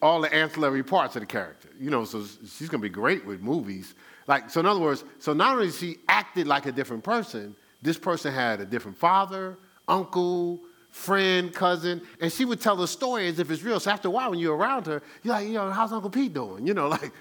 [0.00, 1.68] all the ancillary parts of the character.
[1.78, 2.24] You know, so
[2.56, 3.94] she's gonna be great with movies.
[4.26, 7.98] Like, so in other words, so not only she acted like a different person, this
[7.98, 10.60] person had a different father, uncle,
[10.90, 13.80] friend, cousin, and she would tell the story as if it's real.
[13.80, 16.32] So after a while, when you're around her, you're like, you know, how's Uncle Pete
[16.32, 16.66] doing?
[16.66, 17.12] You know, like,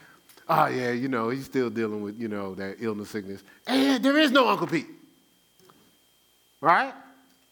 [0.48, 3.44] oh yeah, you know, he's still dealing with, you know, that illness, sickness.
[3.68, 4.88] And there is no Uncle Pete.
[6.62, 6.94] Right?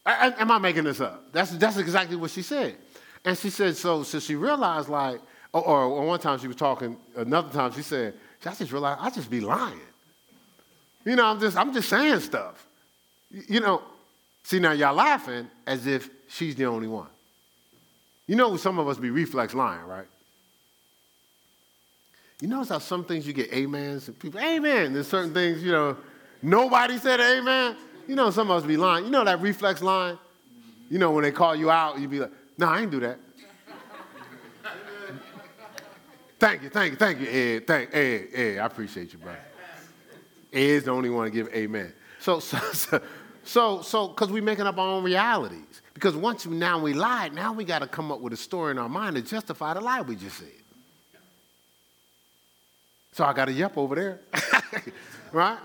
[0.06, 1.32] I, am I making this up?
[1.32, 2.76] That's, that's exactly what she said.
[3.24, 5.20] And she said, so, so she realized, like,
[5.54, 8.14] oh, or, or one time she was talking, another time she said,
[8.46, 9.80] I just realized I just be lying.
[11.04, 12.66] You know, I'm just, I'm just saying stuff.
[13.30, 13.82] You know,
[14.42, 17.08] see now y'all laughing as if she's the only one.
[18.26, 20.06] You know, some of us be reflex lying, right?
[22.40, 24.92] You notice how some things you get amens and people, amen.
[24.92, 25.96] There's certain things, you know,
[26.42, 27.76] nobody said amen.
[28.08, 29.04] You know, some of us be lying.
[29.04, 30.18] You know that reflex line?
[30.90, 33.18] You know, when they call you out, you be like, no, I ain't do that.
[36.42, 37.66] Thank you, thank you, thank you, Ed.
[37.66, 39.38] Thank Ed, Ed, I appreciate you, brother.
[40.52, 41.92] Ed's the only one to give amen.
[42.18, 43.00] So, so, so
[43.44, 45.82] so, so, because we're making up our own realities.
[45.94, 48.70] Because once we, now we lied, now we got to come up with a story
[48.70, 50.48] in our mind to justify the lie we just said.
[53.12, 54.20] So I got a yep over there,
[55.32, 55.58] right?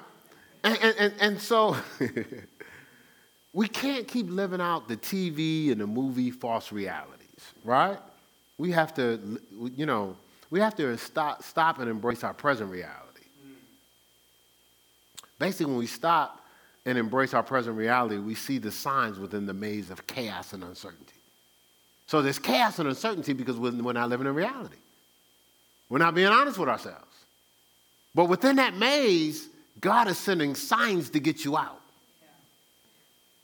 [0.64, 1.78] And, and, and, and so
[3.54, 8.00] we can't keep living out the TV and the movie false realities, right?
[8.58, 9.40] We have to,
[9.76, 10.18] you know,
[10.50, 13.04] we have to stop, stop and embrace our present reality.
[15.40, 16.44] Basically, when we stop
[16.86, 20.64] and embrace our present reality, we see the signs within the maze of chaos and
[20.64, 21.14] uncertainty.
[22.08, 24.78] So there's chaos and uncertainty because we're not living in reality.
[25.90, 27.04] We're not being honest with ourselves.
[28.16, 29.48] But within that maze,
[29.80, 31.82] God is sending signs to get you out.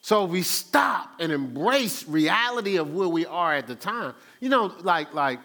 [0.02, 4.14] So we stop and embrace reality of where we are at the time.
[4.42, 5.40] You know, like like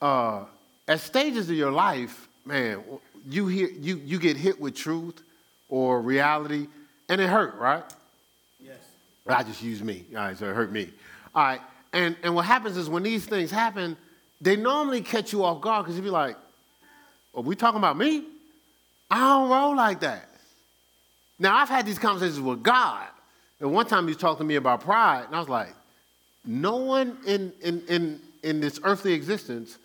[0.00, 0.44] uh,
[0.88, 2.82] at stages of your life, man,
[3.28, 5.20] you hear you you get hit with truth
[5.68, 6.68] or reality,
[7.08, 7.84] and it hurt, right?
[8.60, 8.78] Yes.
[9.26, 10.04] I just use me.
[10.12, 10.90] All right, so it hurt me.
[11.34, 11.60] All right,
[11.92, 13.96] and, and what happens is when these things happen,
[14.40, 16.36] they normally catch you off guard because you'd be like,
[17.34, 18.24] are we talking about me?
[19.10, 20.28] I don't roll like that.
[21.38, 23.06] Now, I've had these conversations with God.
[23.60, 25.72] And one time he talked to me about pride, and I was like,
[26.44, 29.78] no one in, in, in, in this earthly existence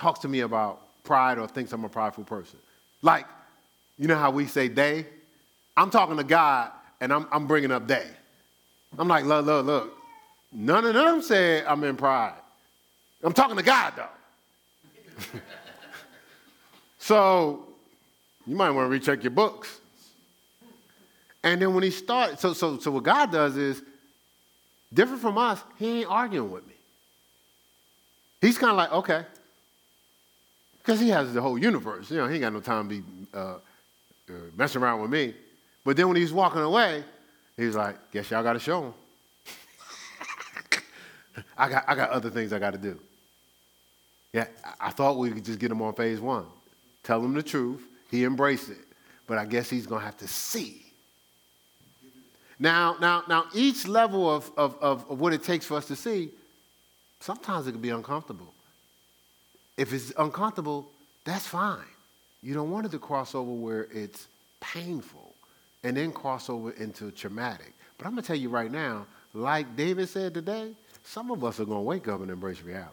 [0.00, 2.58] talks to me about pride or thinks I'm a prideful person.
[3.02, 3.26] Like,
[3.98, 5.06] you know how we say they?
[5.76, 6.72] I'm talking to God
[7.02, 8.06] and I'm, I'm bringing up they.
[8.98, 9.96] I'm like, look, look, look.
[10.52, 12.34] None of them said I'm in pride.
[13.22, 15.38] I'm talking to God though.
[16.98, 17.66] so
[18.46, 19.80] you might want to recheck your books.
[21.42, 23.82] And then when he started, so, so, so what God does is,
[24.92, 26.74] different from us, he ain't arguing with me.
[28.40, 29.26] He's kind of like, okay.
[30.82, 32.10] Because he has the whole universe.
[32.10, 33.02] You know, he ain't got no time to be
[33.34, 35.34] uh, uh, messing around with me.
[35.84, 37.04] But then when he's walking away,
[37.56, 38.94] he's like, guess y'all got to show him.
[41.58, 42.98] I got, I got other things I got to do.
[44.32, 44.46] Yeah,
[44.80, 46.46] I thought we could just get him on phase one.
[47.02, 47.82] Tell him the truth.
[48.10, 48.78] He embraced it.
[49.26, 50.84] But I guess he's going to have to see.
[52.58, 55.96] Now, now, now, each level of, of, of, of what it takes for us to
[55.96, 56.30] see,
[57.18, 58.52] sometimes it can be uncomfortable.
[59.80, 60.90] If it's uncomfortable,
[61.24, 61.78] that's fine.
[62.42, 64.28] You don't want it to cross over where it's
[64.60, 65.32] painful
[65.82, 67.72] and then cross over into traumatic.
[67.96, 70.72] But I'm going to tell you right now, like David said today,
[71.02, 72.92] some of us are going to wake up and embrace reality.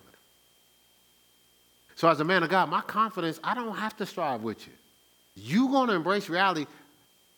[1.95, 4.73] So, as a man of God, my confidence, I don't have to strive with you.
[5.35, 6.67] You're going to embrace reality.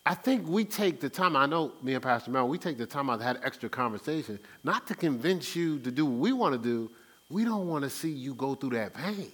[0.06, 2.86] I think we take the time, I know me and Pastor Mel, we take the
[2.86, 6.58] time to have extra conversation, not to convince you to do what we want to
[6.62, 6.88] do.
[7.28, 9.32] We don't want to see you go through that pain.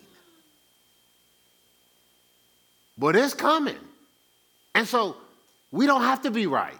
[2.99, 3.77] But it's coming.
[4.75, 5.17] And so
[5.71, 6.79] we don't have to be right.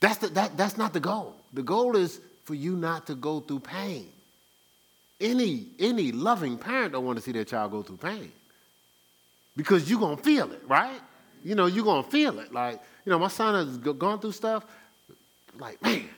[0.00, 1.34] That's, the, that, that's not the goal.
[1.52, 4.08] The goal is for you not to go through pain.
[5.20, 8.30] Any, any loving parent don't want to see their child go through pain
[9.56, 11.00] because you're going to feel it, right?
[11.44, 12.52] You know, you're going to feel it.
[12.52, 14.66] Like, you know, my son has gone through stuff.
[15.58, 16.08] Like, man,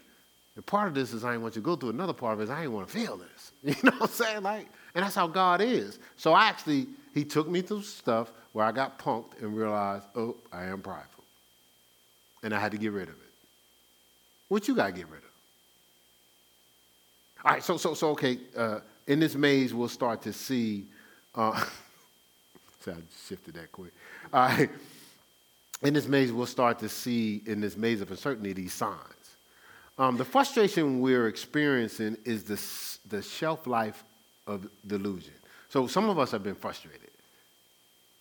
[0.57, 1.90] and part of this is I ain't want you to go through.
[1.90, 3.52] Another part of it is I ain't want to feel this.
[3.62, 4.42] You know what I'm saying?
[4.42, 5.98] Like, and that's how God is.
[6.16, 6.86] So I actually,
[7.16, 11.24] he took me through stuff where I got punked and realized, oh, I am prideful.
[12.42, 13.32] And I had to get rid of it.
[14.48, 15.30] What you got to get rid of?
[17.42, 20.88] All right, so, so, so okay, uh, in this maze, we'll start to see.
[21.34, 21.64] Uh,
[22.86, 22.92] I
[23.26, 23.94] shifted that quick.
[24.30, 24.68] All right.
[25.82, 29.00] In this maze, we'll start to see in this maze of uncertainty these signs.
[29.96, 32.60] Um, the frustration we're experiencing is the,
[33.08, 34.04] the shelf life
[34.46, 35.32] of delusion.
[35.77, 37.11] So some of us have been frustrated.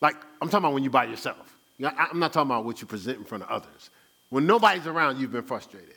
[0.02, 1.56] Like, I'm talking about when you're by yourself.
[1.82, 3.92] I'm not talking about what you present in front of others.
[4.30, 5.96] When nobody's around, you've been frustrated.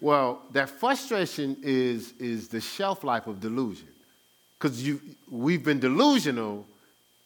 [0.00, 3.88] Well, that frustration is, is the shelf life of delusion.
[4.56, 4.88] Because
[5.28, 6.64] we've been delusional,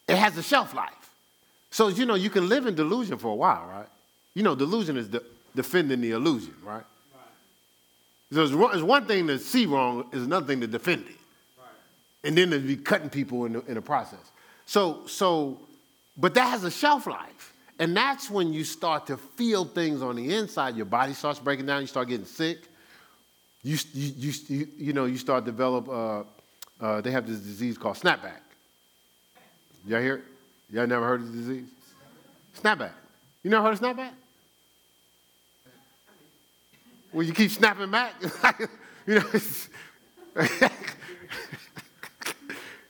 [0.08, 1.10] it has a shelf life.
[1.70, 3.88] So, you know, you can live in delusion for a while, right?
[4.32, 5.20] You know, delusion is de-
[5.54, 6.76] defending the illusion, right?
[6.76, 6.84] right.
[8.32, 11.16] So it's, one thing to see wrong, is another thing to defend it.
[12.24, 14.18] And then to be cutting people in the, in the process.
[14.66, 15.58] So, so,
[16.16, 17.52] but that has a shelf life.
[17.78, 20.76] And that's when you start to feel things on the inside.
[20.76, 21.82] Your body starts breaking down.
[21.82, 22.58] You start getting sick.
[23.62, 26.22] You, you, you, you know, you start develop, uh,
[26.80, 28.40] uh, they have this disease called snapback.
[29.86, 30.24] Y'all hear it?
[30.70, 31.68] Y'all never heard of the disease?
[32.60, 32.92] Snapback.
[33.42, 34.12] You never heard of snapback?
[37.12, 38.14] Well, you keep snapping back.
[39.06, 39.24] you know,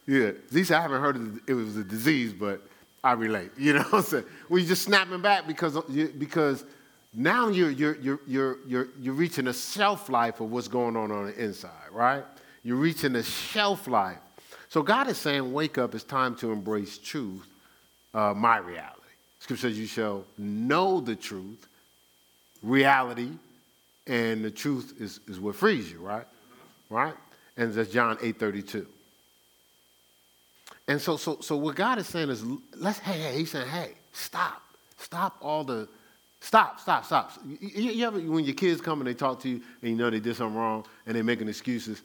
[0.06, 0.32] yeah.
[0.50, 2.62] These I haven't heard of it was a disease, but
[3.02, 3.50] I relate.
[3.58, 4.24] You know what I'm saying?
[4.50, 5.78] You're just snapping back because,
[6.18, 6.64] because
[7.12, 11.12] now you're, you're, you're, you're, you're, you're reaching a shelf life of what's going on
[11.12, 12.24] on the inside, right?
[12.62, 14.18] You're reaching a shelf life.
[14.68, 17.46] So God is saying, wake up, it's time to embrace truth,
[18.14, 19.00] uh, my reality.
[19.38, 21.68] Scripture says, you shall know the truth,
[22.62, 23.28] reality,
[24.06, 26.26] and the truth is, is what frees you, right?
[26.90, 27.14] Right?
[27.56, 28.86] And that's John 8 32.
[30.86, 32.44] And so, so, so what God is saying is,
[32.76, 34.62] let's, hey, hey, he's saying, hey, stop.
[34.98, 35.88] Stop all the,
[36.40, 37.32] stop, stop, stop.
[37.46, 40.10] You, you ever, when your kids come and they talk to you and you know
[40.10, 42.02] they did something wrong and they're making excuses,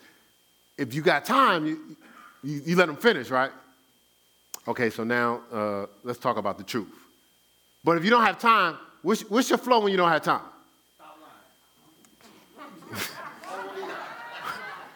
[0.78, 1.98] if you got time, you,
[2.44, 3.52] you, you let them finish, right?
[4.68, 6.88] Okay, so now uh, let's talk about the truth.
[7.84, 10.42] But if you don't have time, what's, what's your flow when you don't have time?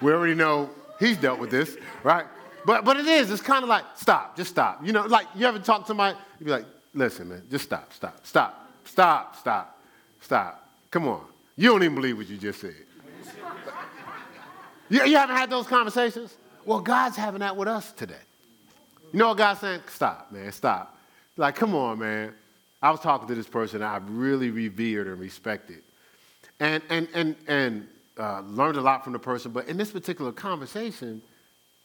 [0.02, 0.70] we already know
[1.00, 2.26] he's dealt with this, right?
[2.66, 4.86] But, but it is, it's kind of like, stop, just stop.
[4.86, 7.92] You know, like you ever talk to somebody, you'd be like, listen, man, just stop,
[7.94, 9.82] stop, stop, stop, stop,
[10.22, 10.70] stop.
[10.90, 11.26] Come on.
[11.56, 12.76] You don't even believe what you just said.
[14.90, 16.36] you, you haven't had those conversations?
[16.66, 18.16] Well, God's having that with us today.
[19.12, 19.82] You know what God's saying?
[19.88, 20.98] Stop, man, stop.
[21.38, 22.34] Like, come on, man.
[22.82, 25.84] I was talking to this person I really revered and respected.
[26.60, 27.88] And, and, and, and
[28.18, 29.52] uh, learned a lot from the person.
[29.52, 31.22] But in this particular conversation,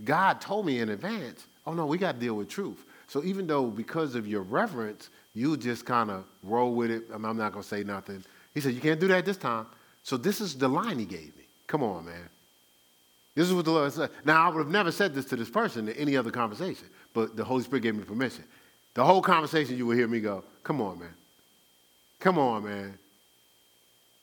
[0.05, 2.85] God told me in advance, oh no, we got to deal with truth.
[3.09, 7.23] So even though because of your reverence, you just kind of roll with it, I'm
[7.23, 8.23] not going to say nothing.
[8.55, 9.67] He said, you can't do that this time.
[10.03, 11.45] So this is the line he gave me.
[11.67, 12.29] Come on, man.
[13.35, 14.11] This is what the Lord said.
[14.25, 17.37] Now, I would have never said this to this person in any other conversation, but
[17.37, 18.45] the Holy Spirit gave me permission.
[18.95, 21.15] The whole conversation, you would hear me go, come on, man.
[22.19, 22.99] Come on, man.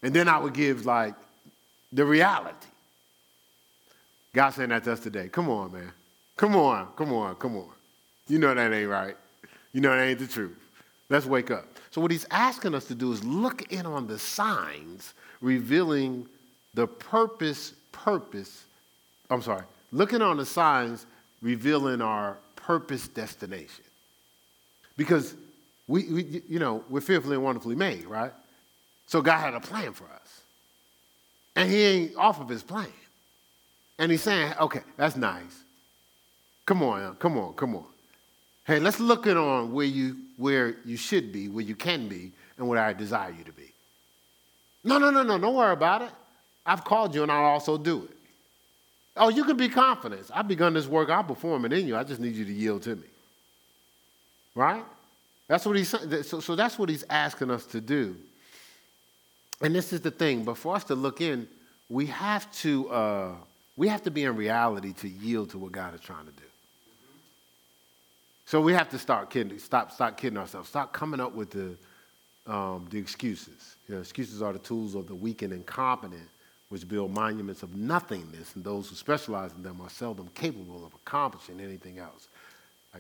[0.04, 1.14] And then I would give, like,
[1.94, 2.68] the reality.
[4.36, 5.30] God saying that to us today.
[5.30, 5.92] Come on, man.
[6.36, 7.70] Come on, come on, come on.
[8.28, 9.16] You know that ain't right.
[9.72, 10.58] You know that ain't the truth.
[11.10, 11.66] Let's wake up.
[11.92, 16.28] So, what he's asking us to do is look in on the signs revealing
[16.74, 18.66] the purpose, purpose
[19.30, 21.06] I'm sorry, looking on the signs
[21.42, 23.84] revealing our purpose destination.
[24.98, 25.36] Because
[25.88, 28.32] we, we, you know, we're fearfully and wonderfully made, right?
[29.08, 30.42] So God had a plan for us.
[31.56, 32.88] And he ain't off of his plan.
[33.98, 35.64] And he's saying, okay, that's nice.
[36.66, 37.86] Come on, come on, come on.
[38.66, 42.32] Hey, let's look at on where you where you should be, where you can be,
[42.58, 43.72] and where I desire you to be.
[44.84, 46.12] No, no, no, no, don't worry about it.
[46.66, 48.18] I've called you and I'll also do it.
[49.18, 50.30] Oh, you can be confident.
[50.34, 51.96] I've begun this work, I'll perform it in you.
[51.96, 53.08] I just need you to yield to me.
[54.56, 54.84] Right?
[55.48, 55.90] That's what he's.
[55.90, 58.16] So, so that's what he's asking us to do.
[59.62, 61.48] And this is the thing, but for us to look in,
[61.88, 63.32] we have to uh,
[63.78, 66.44] we have to be in reality to yield to what God is trying to do.
[68.46, 71.76] So we have to start kidding, stop, stop kidding ourselves, stop coming up with the,
[72.52, 73.76] um, the excuses.
[73.88, 76.30] You know, excuses are the tools of the weak and incompetent,
[76.70, 80.94] which build monuments of nothingness, and those who specialize in them are seldom capable of
[80.94, 82.28] accomplishing anything else.
[82.94, 83.00] I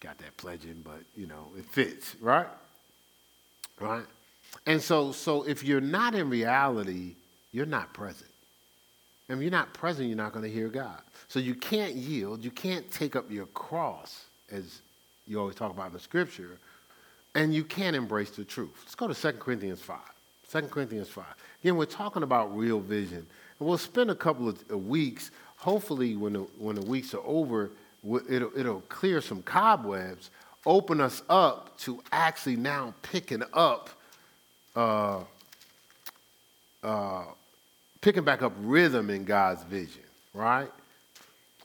[0.00, 2.48] got that pledging, but you know, it fits, right?
[3.78, 4.04] Right?
[4.66, 7.14] And so, so if you're not in reality,
[7.52, 8.31] you're not present.
[9.28, 11.00] And if you're not present, you're not going to hear God.
[11.28, 14.80] So you can't yield, you can't take up your cross as
[15.26, 16.58] you always talk about in the scripture,
[17.34, 18.72] and you can't embrace the truth.
[18.82, 19.98] Let's go to 2 Corinthians 5.
[20.50, 21.24] 2 Corinthians 5.
[21.62, 23.24] Again, we're talking about real vision.
[23.58, 27.70] And we'll spend a couple of weeks, hopefully, when the, when the weeks are over,
[28.28, 30.30] it'll, it'll clear some cobwebs,
[30.66, 33.90] open us up to actually now picking up,
[34.76, 35.20] uh,
[36.82, 37.24] uh,
[38.02, 40.02] picking back up rhythm in God's vision,
[40.34, 40.70] right?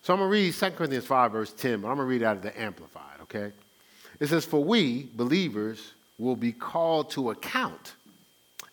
[0.03, 2.23] So I'm going to read 2 Corinthians 5, verse 10, but I'm going to read
[2.23, 3.51] out of the Amplified, okay?
[4.21, 7.95] It says, For we, believers, will be called to account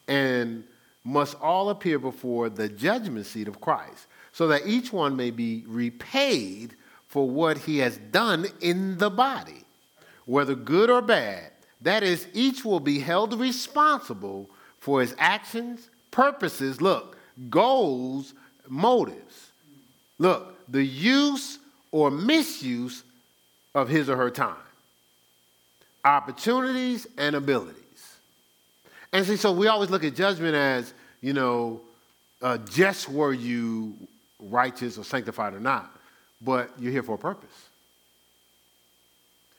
[0.07, 0.63] and
[1.03, 5.65] must all appear before the judgment seat of Christ, so that each one may be
[5.67, 6.75] repaid
[7.09, 9.65] for what he has done in the body,
[10.27, 11.51] whether good or bad.
[11.81, 14.51] That is, each will be held responsible
[14.81, 17.14] for his actions, purposes, look,
[17.51, 18.35] goals,
[18.69, 19.51] motives.
[20.19, 21.59] Look, the use
[21.91, 23.03] or misuse
[23.75, 24.57] of his or her time,
[26.05, 27.79] opportunities and abilities.
[29.13, 31.81] And see, so we always look at judgment as, you know,
[32.43, 33.95] uh, just were you
[34.41, 35.91] righteous or sanctified or not,
[36.43, 37.69] but you're here for a purpose.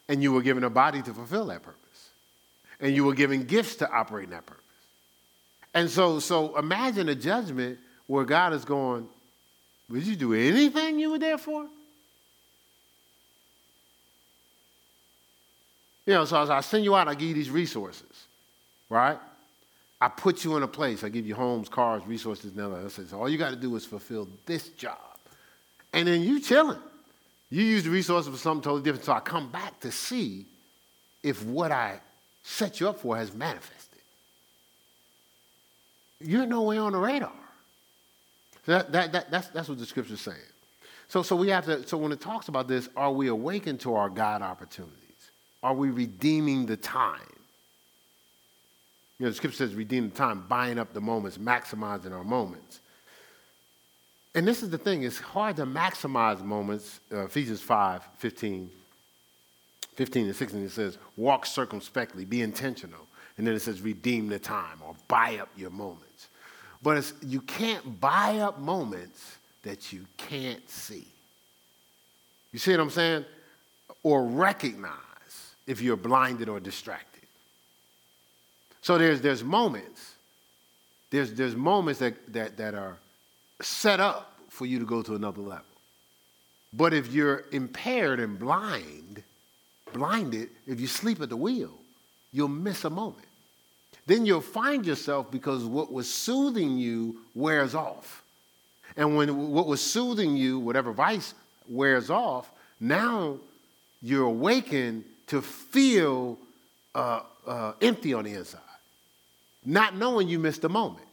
[0.08, 2.10] And you were given a body to fulfill that purpose.
[2.80, 4.62] And you were given gifts to operate in that purpose.
[5.76, 9.06] And so, so imagine a judgment where God is going,
[9.90, 11.66] would you do anything you were there for?
[16.06, 18.26] You know, so as I send you out, I give you these resources,
[18.88, 19.18] right?
[20.00, 21.04] I put you in a place.
[21.04, 22.82] I give you homes, cars, resources, and.
[22.82, 24.96] I say, so all you got to do is fulfill this job.
[25.92, 26.80] And then you chilling.
[27.50, 29.04] You use the resources for something totally different.
[29.04, 30.46] So I come back to see
[31.22, 32.00] if what I
[32.42, 33.95] set you up for has manifested.
[36.20, 37.32] You're nowhere on the radar.
[38.66, 40.38] That, that, that, that's, that's what the scripture's saying.
[41.08, 43.94] So, so we have to, so when it talks about this, are we awakened to
[43.94, 44.96] our God opportunities?
[45.62, 47.20] Are we redeeming the time?
[49.18, 52.80] You know, the scripture says redeem the time, buying up the moments, maximizing our moments.
[54.34, 57.00] And this is the thing, it's hard to maximize moments.
[57.10, 58.70] Uh, Ephesians 5, 15,
[59.94, 63.00] 15 and 16, it says, walk circumspectly, be intentional.
[63.38, 66.05] And then it says, redeem the time or buy up your moments.
[66.82, 71.06] But you can't buy up moments that you can't see.
[72.52, 73.24] You see what I'm saying?
[74.02, 74.92] Or recognize
[75.66, 77.22] if you're blinded or distracted.
[78.82, 80.14] So there's, there's moments,
[81.10, 82.98] there's, there's moments that, that, that are
[83.60, 85.64] set up for you to go to another level.
[86.72, 89.22] But if you're impaired and blind,
[89.92, 91.72] blinded, if you sleep at the wheel,
[92.32, 93.25] you'll miss a moment
[94.06, 98.22] then you'll find yourself because what was soothing you wears off.
[98.96, 101.34] And when what was soothing you, whatever vice
[101.68, 102.50] wears off,
[102.80, 103.38] now
[104.00, 106.38] you're awakened to feel
[106.94, 108.60] uh, uh, empty on the inside,
[109.64, 111.06] not knowing you missed a moment.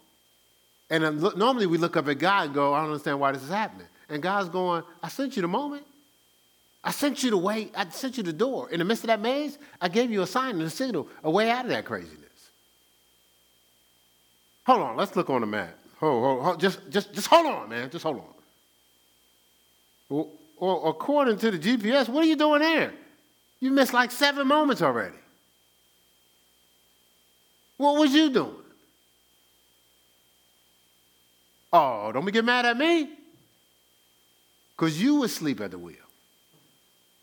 [0.89, 3.49] And normally we look up at God and go, I don't understand why this is
[3.49, 3.87] happening.
[4.09, 5.83] And God's going, I sent you the moment.
[6.83, 8.69] I sent you the way, I sent you the door.
[8.69, 11.31] In the midst of that maze, I gave you a sign and a signal, a
[11.31, 12.22] way out of that craziness.
[14.65, 15.77] Hold on, let's look on the map.
[15.99, 17.89] Hold, hold, hold, just, just, just hold on, man.
[17.89, 18.25] Just hold on.
[20.09, 22.93] Well, well, according to the GPS, what are you doing there?
[23.59, 25.17] You missed like seven moments already.
[27.77, 28.55] What was you doing?
[31.73, 33.09] Oh, don't get mad at me.
[34.75, 35.95] because you would sleep at the wheel.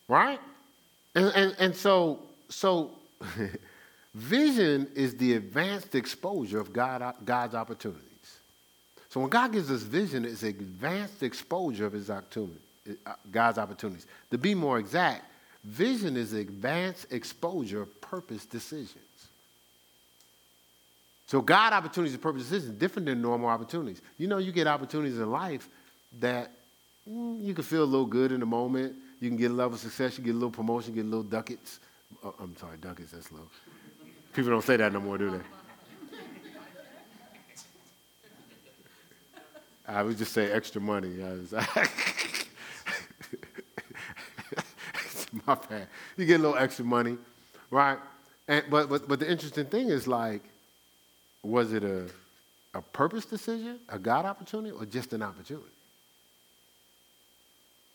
[0.09, 0.41] Right?
[1.15, 2.93] And, and, and so, so
[4.15, 8.05] vision is the advanced exposure of God, God's opportunities.
[9.09, 14.07] So when God gives us vision, it's advanced exposure of his uh, God's opportunities.
[14.31, 15.25] To be more exact,
[15.65, 19.05] vision is advanced exposure of purpose decisions.
[21.27, 24.01] So God opportunities and purpose decisions different than normal opportunities.
[24.19, 25.69] You know, you get opportunities in life
[26.19, 26.51] that
[27.09, 28.95] mm, you can feel a little good in the moment.
[29.21, 30.19] You can get a level of success.
[30.19, 30.95] You get a little promotion.
[30.95, 31.79] You Get a little ducats.
[32.25, 33.13] Oh, I'm sorry, ducats.
[33.13, 33.49] That's low.
[34.33, 35.41] People don't say that no more, do they?
[39.87, 41.09] I would just say extra money.
[45.47, 45.89] My bad.
[46.17, 47.19] You get a little extra money,
[47.71, 47.99] right?
[48.47, 50.43] And, but, but, but the interesting thing is like,
[51.43, 52.07] was it a,
[52.75, 55.67] a purpose decision, a God opportunity, or just an opportunity?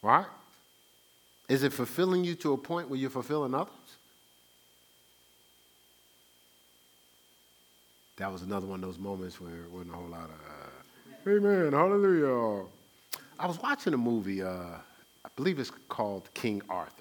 [0.02, 0.26] Right?
[1.48, 3.95] Is it fulfilling you to a point where you're fulfilling others?
[8.18, 11.30] That was another one of those moments where there wasn't a whole lot of, uh,
[11.30, 12.66] Amen, hallelujah.
[13.40, 16.92] I was watching a movie, uh, I believe it's called King Arthur.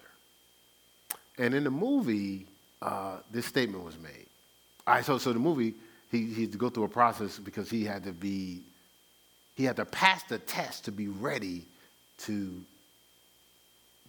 [1.38, 2.46] And in the movie,
[2.82, 4.26] uh, this statement was made.
[4.86, 5.74] All right, so, so the movie,
[6.10, 8.62] he, he had to go through a process because he had to be,
[9.54, 11.64] he had to pass the test to be ready
[12.18, 12.62] to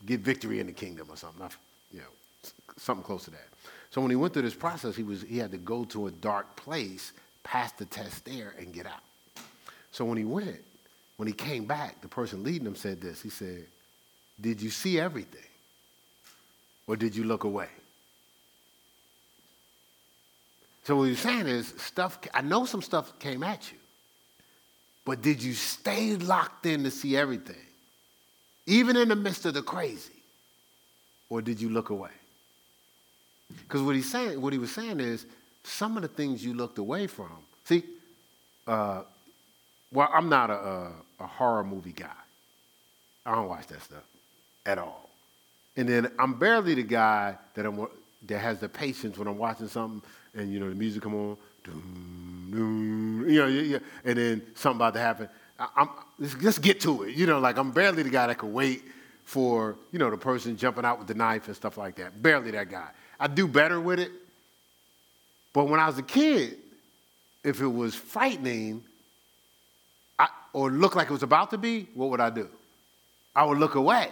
[0.05, 1.47] get victory in the kingdom or something,
[1.91, 3.47] you know, something close to that.
[3.95, 6.11] So when he went through this process, he, was, he had to go to a
[6.11, 8.99] dark place, pass the test there, and get out.
[9.93, 10.59] So when he went,
[11.15, 13.21] when he came back, the person leading him said this.
[13.21, 13.65] He said,
[14.41, 15.47] Did you see everything?
[16.87, 17.69] Or did you look away?
[20.83, 23.77] So what he's saying is, stuff, I know some stuff came at you,
[25.05, 27.55] but did you stay locked in to see everything?
[28.65, 30.11] Even in the midst of the crazy?
[31.29, 32.11] Or did you look away?
[33.49, 35.25] Because what he's saying, what he was saying is,
[35.63, 37.31] some of the things you looked away from.
[37.63, 37.83] See,
[38.67, 39.01] uh,
[39.91, 40.91] well, I'm not a, a,
[41.21, 42.07] a horror movie guy.
[43.25, 44.03] I don't watch that stuff
[44.65, 45.09] at all.
[45.77, 47.87] And then I'm barely the guy that I'm
[48.27, 50.01] that has the patience when I'm watching something
[50.33, 54.41] and you know the music come on, doom, doom, you know, yeah, yeah, and then
[54.55, 55.29] something about to happen.
[55.59, 55.89] I, am
[56.19, 57.15] let's, let's get to it.
[57.15, 58.83] You know, like I'm barely the guy that could wait
[59.23, 62.21] for you know the person jumping out with the knife and stuff like that.
[62.21, 62.89] Barely that guy.
[63.19, 64.11] I do better with it.
[65.53, 66.57] But when I was a kid,
[67.43, 68.83] if it was frightening
[70.19, 72.49] I, or looked like it was about to be, what would I do?
[73.35, 74.09] I would look away.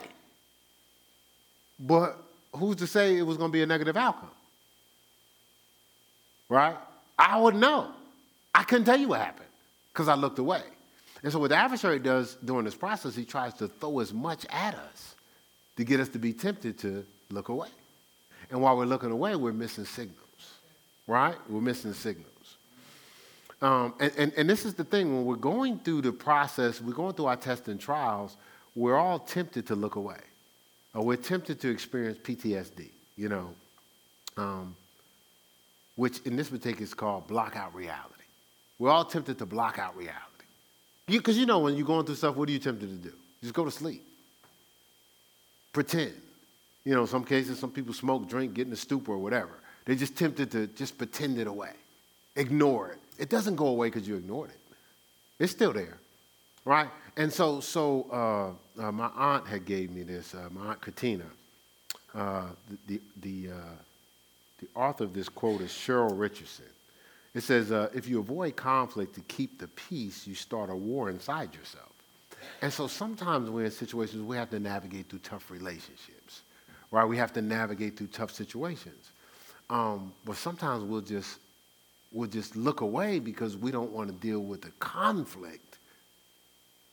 [1.79, 2.17] But
[2.53, 4.29] who's to say it was going to be a negative outcome?
[6.53, 6.75] right?
[7.17, 7.91] I would know.
[8.53, 9.49] I couldn't tell you what happened
[9.91, 10.61] because I looked away.
[11.23, 14.45] And so, what the adversary does during this process, he tries to throw as much
[14.49, 15.15] at us
[15.77, 17.69] to get us to be tempted to look away.
[18.53, 20.59] And while we're looking away, we're missing signals,
[21.07, 21.35] right?
[21.49, 22.27] We're missing signals.
[23.63, 26.93] Um, and, and, and this is the thing when we're going through the process, we're
[26.93, 28.37] going through our tests and trials,
[28.75, 30.19] we're all tempted to look away.
[30.93, 33.55] Or we're tempted to experience PTSD, you know.
[34.37, 34.75] Um,
[35.95, 38.13] which in this particular is called block out reality.
[38.77, 40.19] We're all tempted to block out reality.
[41.07, 43.15] Because you, you know, when you're going through stuff, what are you tempted to do?
[43.41, 44.05] Just go to sleep.
[45.71, 46.13] Pretend.
[46.85, 49.51] You know, in some cases, some people smoke, drink, get in a stupor or whatever.
[49.85, 51.73] They're just tempted to just pretend it away,
[52.35, 52.99] ignore it.
[53.17, 54.59] It doesn't go away because you ignored it.
[55.39, 55.97] It's still there,
[56.65, 56.89] right?
[57.17, 58.07] And so, so
[58.79, 60.33] uh, uh, my aunt had gave me this.
[60.33, 61.25] Uh, my aunt Katina,
[62.15, 62.47] uh,
[62.87, 63.75] the the, the uh,
[64.63, 66.65] the author of this quote is Cheryl Richardson.
[67.33, 71.09] It says, uh, if you avoid conflict to keep the peace, you start a war
[71.09, 71.91] inside yourself.
[72.61, 76.22] And so sometimes we're in situations we have to navigate through tough relationships,
[76.93, 77.05] right?
[77.05, 79.09] We have to navigate through tough situations.
[79.67, 81.39] Um, but sometimes we'll just,
[82.11, 85.79] we'll just look away because we don't want to deal with the conflict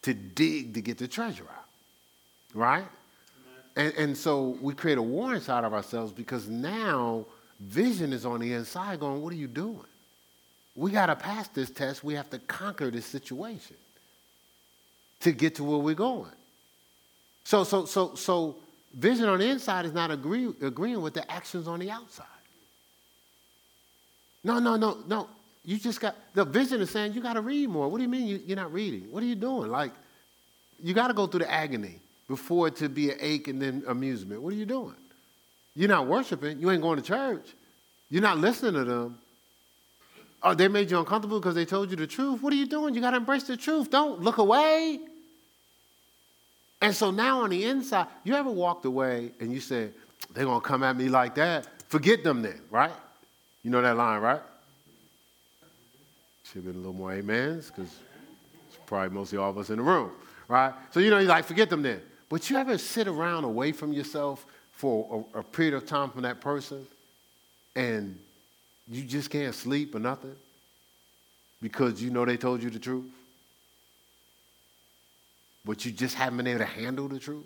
[0.03, 1.69] to dig to get the treasure out,
[2.55, 2.87] right?
[3.77, 7.27] And, and so we create a war inside of ourselves because now
[7.61, 9.85] Vision is on the inside going, What are you doing?
[10.75, 12.03] We got to pass this test.
[12.03, 13.77] We have to conquer this situation
[15.21, 16.33] to get to where we're going.
[17.45, 18.57] So, so, so, so
[18.93, 22.27] vision on the inside is not agree, agreeing with the actions on the outside.
[24.43, 25.29] No, no, no, no.
[25.65, 27.89] You just got, the vision is saying you got to read more.
[27.89, 29.13] What do you mean you, you're not reading?
[29.13, 29.71] What are you doing?
[29.71, 29.93] Like,
[30.83, 33.85] you got to go through the agony before it to be an ache and then
[33.87, 34.41] amusement.
[34.41, 34.95] What are you doing?
[35.75, 36.59] You're not worshiping.
[36.59, 37.47] You ain't going to church.
[38.09, 39.19] You're not listening to them.
[40.43, 42.43] Oh, they made you uncomfortable because they told you the truth.
[42.43, 42.95] What are you doing?
[42.95, 43.91] You got to embrace the truth.
[43.91, 45.01] Don't look away.
[46.81, 49.93] And so now on the inside, you ever walked away and you said,
[50.33, 51.67] they're going to come at me like that?
[51.89, 52.93] Forget them then, right?
[53.63, 54.41] You know that line, right?
[56.45, 57.95] Should have been a little more amens because
[58.69, 60.11] it's probably mostly all of us in the room,
[60.49, 60.73] right?
[60.91, 62.01] So, you know, you're like, forget them then.
[62.29, 66.23] But you ever sit around away from yourself for a, a period of time from
[66.23, 66.87] that person
[67.77, 68.19] and
[68.89, 70.35] you just can't sleep or nothing
[71.61, 73.05] because you know they told you the truth?
[75.65, 77.45] But you just haven't been able to handle the truth?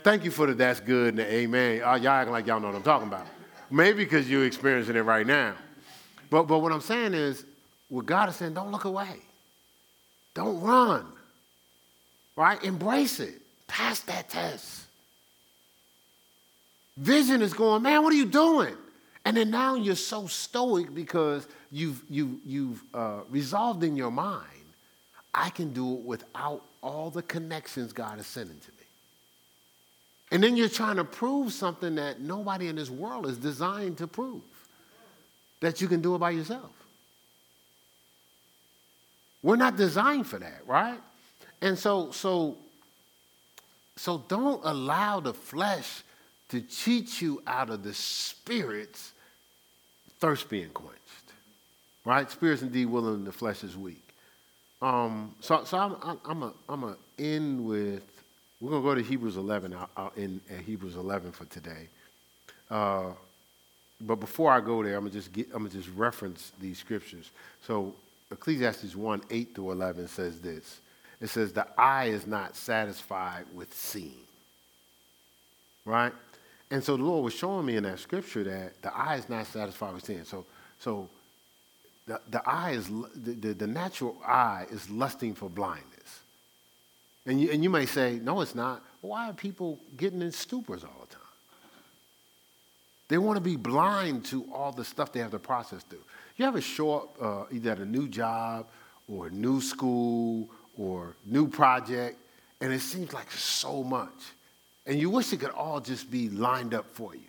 [0.00, 1.82] Thank you for the that's good and the amen.
[1.82, 3.26] Uh, y'all acting like y'all know what I'm talking about.
[3.70, 5.54] Maybe because you're experiencing it right now.
[6.30, 7.44] But, but what I'm saying is,
[7.88, 9.16] what God is saying, don't look away.
[10.34, 11.06] Don't run.
[12.36, 12.62] Right?
[12.64, 13.40] Embrace it.
[13.66, 14.84] Pass that test.
[16.96, 18.74] Vision is going, man, what are you doing?
[19.24, 24.44] And then now you're so stoic because you've, you, you've uh, resolved in your mind,
[25.34, 28.76] I can do it without all the connections God is sending to me.
[30.30, 34.06] And then you're trying to prove something that nobody in this world is designed to
[34.06, 34.42] prove
[35.60, 36.70] that you can do it by yourself.
[39.42, 40.98] We're not designed for that, right?
[41.60, 42.56] And so, so,
[43.96, 46.02] so don't allow the flesh
[46.48, 49.12] to cheat you out of the spirit's
[50.20, 51.00] thirst being quenched.
[52.04, 52.30] Right?
[52.30, 54.03] Spirit's indeed willing, the flesh is weak.
[54.84, 58.02] Um, so, so I'm, I'm, I'm end with.
[58.60, 59.72] We're gonna go to Hebrews 11.
[59.72, 61.88] I'll, I'll end at Hebrews 11 for today.
[62.70, 63.12] Uh,
[64.02, 67.30] but before I go there, I'm gonna just get, I'm gonna just reference these scriptures.
[67.66, 67.94] So
[68.30, 70.80] Ecclesiastes 1, 8 through 11 says this.
[71.18, 74.12] It says, the eye is not satisfied with seeing.
[75.86, 76.12] Right?
[76.70, 79.46] And so the Lord was showing me in that scripture that the eye is not
[79.46, 80.24] satisfied with seeing.
[80.24, 80.44] So,
[80.78, 81.08] so
[82.06, 86.20] the, the eye is, the, the, the natural eye is lusting for blindness.
[87.26, 88.82] And you, and you may say, no, it's not.
[89.00, 91.20] Why are people getting in stupors all the time?
[93.08, 96.02] They want to be blind to all the stuff they have to process through.
[96.36, 98.66] You ever show up uh, either at a new job
[99.08, 102.18] or a new school or new project,
[102.60, 104.32] and it seems like so much.
[104.86, 107.20] And you wish it could all just be lined up for you.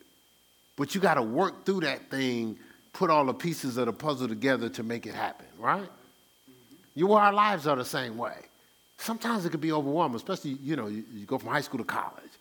[0.76, 2.58] But you got to work through that thing,
[2.96, 5.90] put all the pieces of the puzzle together to make it happen, right?
[6.96, 8.38] You our lives are the same way.
[8.98, 11.84] Sometimes it can be overwhelming, especially, you know, you, you go from high school to
[11.84, 12.32] college.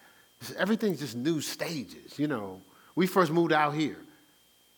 [0.57, 2.61] Everything's just new stages, you know.
[2.95, 3.97] We first moved out here.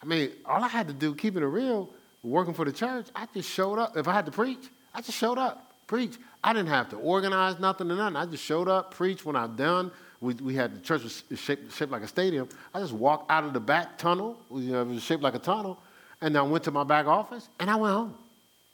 [0.02, 1.90] I mean, all I had to do, keeping it real,
[2.22, 3.96] working for the church, I just showed up.
[3.96, 4.64] If I had to preach,
[4.94, 6.16] I just showed up, preach.
[6.42, 8.16] I didn't have to organize nothing or nothing.
[8.16, 9.90] I just showed up, preached when I'm done.
[10.20, 12.48] We, we had the church was shaped, shaped like a stadium.
[12.72, 15.38] I just walked out of the back tunnel, you know, it was shaped like a
[15.38, 15.78] tunnel,
[16.20, 18.14] and I went to my back office and I went home.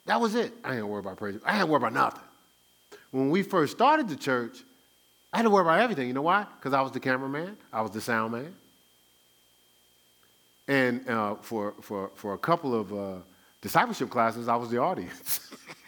[0.05, 0.53] That was it.
[0.63, 1.39] I didn't worry about praise.
[1.45, 2.23] I didn't worry about nothing.
[3.11, 4.63] When we first started the church,
[5.31, 6.07] I had to worry about everything.
[6.07, 6.45] You know why?
[6.59, 8.53] Because I was the cameraman, I was the sound man.
[10.67, 13.15] And uh, for, for, for a couple of uh,
[13.61, 15.51] discipleship classes, I was the audience.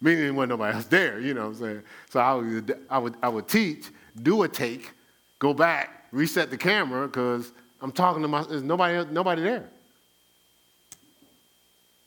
[0.00, 1.82] Meaning there wasn't nobody else there, you know what I'm saying?
[2.10, 3.86] So I would, I would, I would teach,
[4.22, 4.92] do a take,
[5.38, 9.68] go back, reset the camera, because I'm talking to my, there's nobody, nobody there.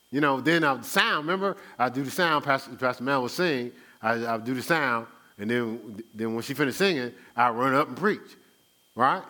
[0.09, 1.57] You know, then I would sound, remember?
[1.77, 5.07] I'd do the sound, Pastor, Pastor Mel would sing, I, I would do the sound,
[5.37, 8.19] and then, then when she finished singing, I'd run up and preach,
[8.95, 9.23] right?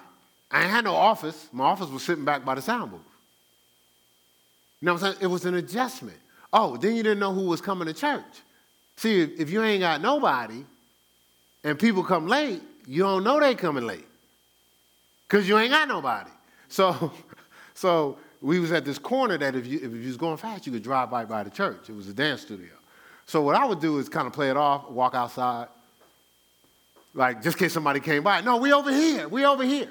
[0.51, 1.47] I ain't had no office.
[1.51, 2.99] My office was sitting back by the sound booth.
[4.81, 5.23] You know what I'm saying?
[5.23, 6.17] It was an adjustment.
[6.51, 8.23] Oh, then you didn't know who was coming to church.
[9.01, 10.63] See, if you ain't got nobody
[11.63, 14.05] and people come late, you don't know they coming late
[15.27, 16.29] because you ain't got nobody.
[16.67, 17.11] So,
[17.73, 20.71] so we was at this corner that if you, if you was going fast, you
[20.71, 21.89] could drive right by the church.
[21.89, 22.69] It was a dance studio.
[23.25, 25.67] So what I would do is kind of play it off, walk outside,
[27.15, 28.41] like just in case somebody came by.
[28.41, 29.27] No, we over here.
[29.27, 29.89] We over here.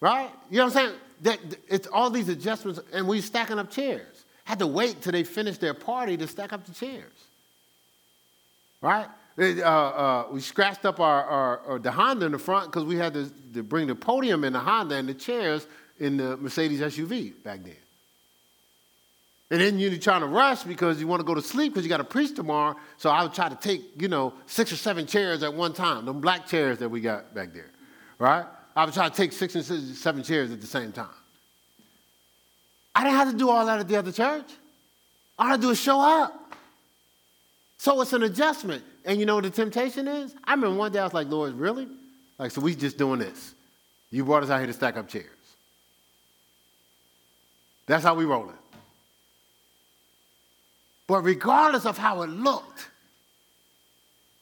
[0.00, 0.28] Right?
[0.50, 0.98] You know what I'm saying?
[1.20, 1.38] That,
[1.68, 4.24] it's all these adjustments, and we stacking up chairs.
[4.42, 7.12] Had to wait till they finished their party to stack up the chairs.
[8.82, 9.06] Right?
[9.38, 12.96] Uh, uh, we scratched up our, our, our, the Honda in the front because we
[12.96, 15.66] had to, to bring the podium in the Honda and the chairs
[15.98, 17.76] in the Mercedes SUV back then.
[19.50, 21.88] And then you're trying to rush because you want to go to sleep because you
[21.88, 22.76] got to preach tomorrow.
[22.96, 26.06] So I would try to take, you know, six or seven chairs at one time,
[26.06, 27.70] them black chairs that we got back there,
[28.18, 28.46] right?
[28.74, 31.08] I would try to take six and seven chairs at the same time.
[32.94, 34.50] I didn't have to do all that at the other church.
[35.38, 36.41] All I had to do is show up.
[37.82, 38.84] So it's an adjustment.
[39.04, 40.36] And you know what the temptation is?
[40.44, 41.88] I remember one day I was like, Lord, really?
[42.38, 43.54] Like, so we just doing this.
[44.12, 45.26] You brought us out here to stack up chairs.
[47.86, 48.54] That's how we roll it.
[51.08, 52.88] But regardless of how it looked,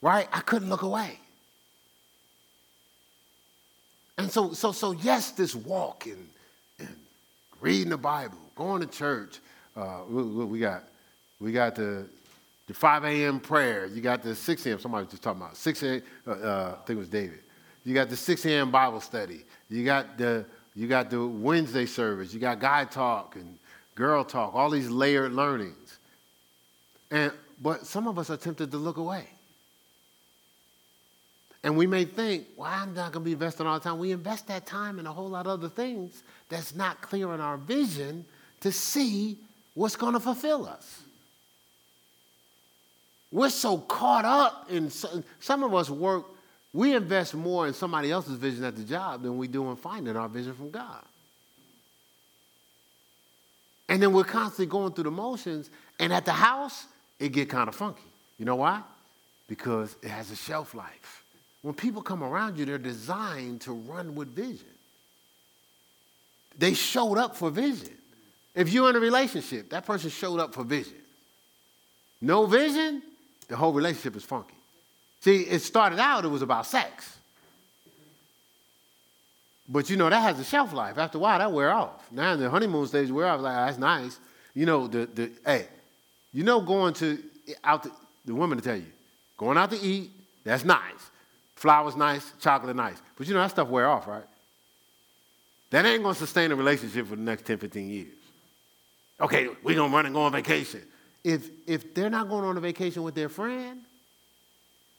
[0.03, 1.19] right, I couldn't look away.
[4.19, 6.29] And so, so, so yes, this walk and,
[6.79, 6.95] and
[7.63, 9.39] reading the Bible, going to church,
[9.79, 10.85] uh, we, we got,
[11.41, 12.05] we got the,
[12.71, 13.41] the 5 a.m.
[13.41, 13.87] prayer.
[13.87, 14.79] You got the 6 a.m.
[14.79, 16.03] Somebody was just talking about 6 a.m.
[16.25, 17.41] Uh, uh, I think it was David.
[17.85, 18.71] You got the 6 a.m.
[18.71, 19.45] Bible study.
[19.69, 22.33] You got the you got the Wednesday service.
[22.33, 23.59] You got guy talk and
[23.97, 24.55] girl talk.
[24.55, 25.99] All these layered learnings.
[27.11, 29.27] And but some of us are tempted to look away.
[31.65, 33.99] And we may think, well, I'm not going to be investing all the time.
[33.99, 37.41] We invest that time in a whole lot of other things that's not clear in
[37.41, 38.25] our vision
[38.61, 39.39] to see
[39.75, 41.03] what's going to fulfill us.
[43.33, 46.27] We're so caught up in some of us work,
[46.73, 50.17] we invest more in somebody else's vision at the job than we do in finding
[50.17, 51.05] our vision from God.
[53.89, 56.87] And then we're constantly going through the motions, and at the house,
[57.19, 58.03] it get kind of funky.
[58.39, 58.83] You know why?
[59.49, 61.25] Because it has a shelf life.
[61.63, 64.67] When people come around you, they're designed to run with vision.
[66.57, 67.97] They showed up for vision.
[68.55, 70.95] If you're in a relationship, that person showed up for vision.
[72.21, 73.03] No vision,
[73.51, 74.55] the whole relationship is funky.
[75.21, 77.19] See, it started out, it was about sex.
[79.69, 80.97] But you know, that has a shelf life.
[80.97, 82.11] After a while, that wear off.
[82.11, 84.19] Now in the honeymoon stage wear off, like, ah, that's nice.
[84.55, 85.69] You know, the, the hey,
[86.33, 87.23] you know, going to
[87.63, 87.93] out to,
[88.25, 88.87] the women to tell you,
[89.37, 90.11] going out to eat,
[90.45, 91.11] that's nice.
[91.55, 92.97] Flowers nice, chocolate nice.
[93.17, 94.25] But you know, that stuff wear off, right?
[95.71, 98.15] That ain't gonna sustain a relationship for the next 10, 15 years.
[99.21, 100.83] Okay, we're gonna run and go on vacation.
[101.23, 103.81] If if they're not going on a vacation with their friend,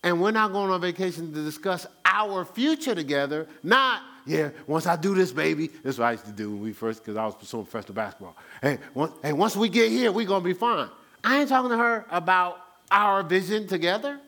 [0.03, 4.95] and we're not going on vacation to discuss our future together, not, yeah, once I
[4.95, 7.26] do this, baby, this is what I used to do when we first, because I
[7.26, 8.35] was pursuing professional basketball.
[8.61, 10.89] Hey, once, hey, once we get here, we're gonna be fine.
[11.23, 14.19] I ain't talking to her about our vision together.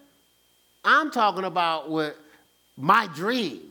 [0.86, 2.18] I'm talking about what
[2.78, 3.62] my dream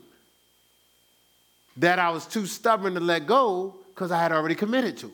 [1.79, 5.13] that I was too stubborn to let go because I had already committed to it.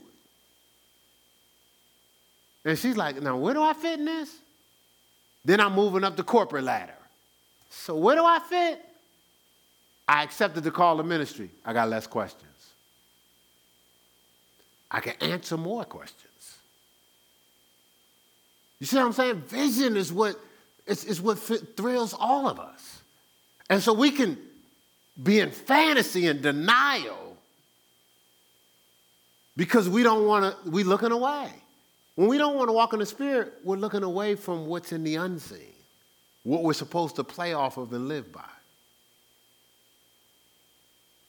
[2.68, 4.30] And she's like, now where do I fit in this?
[5.42, 6.92] Then I'm moving up the corporate ladder.
[7.70, 8.84] So where do I fit?
[10.06, 11.48] I accepted the call of ministry.
[11.64, 12.44] I got less questions.
[14.90, 16.58] I can answer more questions.
[18.80, 19.36] You see what I'm saying?
[19.46, 20.36] Vision is what,
[20.86, 23.00] it's, it's what thrills all of us.
[23.70, 24.36] And so we can
[25.22, 27.38] be in fantasy and denial
[29.56, 31.50] because we don't want to, we looking away.
[32.18, 35.04] When we don't want to walk in the spirit, we're looking away from what's in
[35.04, 35.72] the unseen,
[36.42, 38.42] what we're supposed to play off of and live by.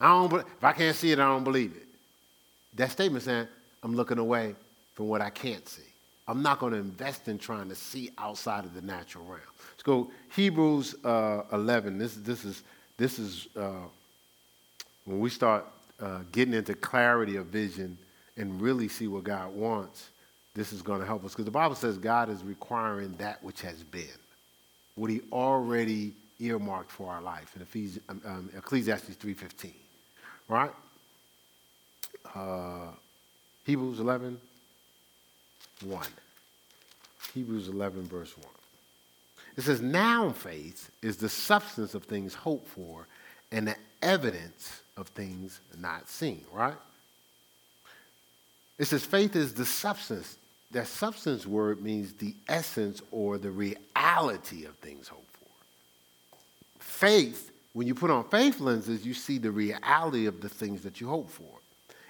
[0.01, 1.85] I don't, if I can't see it, I don't believe it.
[2.75, 3.47] That statement saying,
[3.83, 4.55] I'm looking away
[4.95, 5.83] from what I can't see.
[6.27, 9.41] I'm not going to invest in trying to see outside of the natural realm.
[9.73, 11.99] Let's go Hebrews uh, 11.
[11.99, 12.63] This, this is,
[12.97, 13.85] this is uh,
[15.05, 15.67] when we start
[16.01, 17.95] uh, getting into clarity of vision
[18.37, 20.09] and really see what God wants,
[20.59, 21.31] this is going to help us.
[21.31, 24.03] Because the Bible says God is requiring that which has been,
[24.95, 29.71] what he already earmarked for our life in Ephesians, um, um, Ecclesiastes 3.15,
[30.49, 30.71] right?
[32.35, 32.91] Uh,
[33.65, 34.37] Hebrews 11,
[35.85, 36.07] 1.
[37.33, 38.45] Hebrews 11, verse 1.
[39.55, 43.07] It says, Now faith is the substance of things hoped for
[43.53, 46.75] and the evidence of things not seen, right?
[48.77, 50.37] It says faith is the substance.
[50.71, 55.47] That substance word means the essence or the reality of things hoped for.
[56.79, 61.01] Faith, when you put on faith lenses, you see the reality of the things that
[61.01, 61.59] you hope for.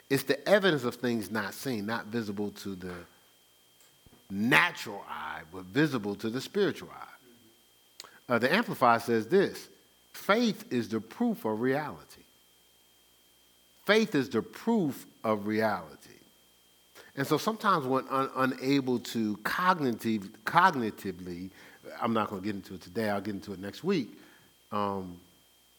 [0.09, 2.95] It's the evidence of things not seen, not visible to the
[4.29, 8.33] natural eye, but visible to the spiritual eye.
[8.33, 9.69] Uh, the Amplified says this
[10.13, 12.23] faith is the proof of reality.
[13.85, 16.18] Faith is the proof of reality.
[17.15, 21.49] And so sometimes when un- unable to cognitive, cognitively,
[22.01, 24.09] I'm not going to get into it today, I'll get into it next week,
[24.71, 25.19] um,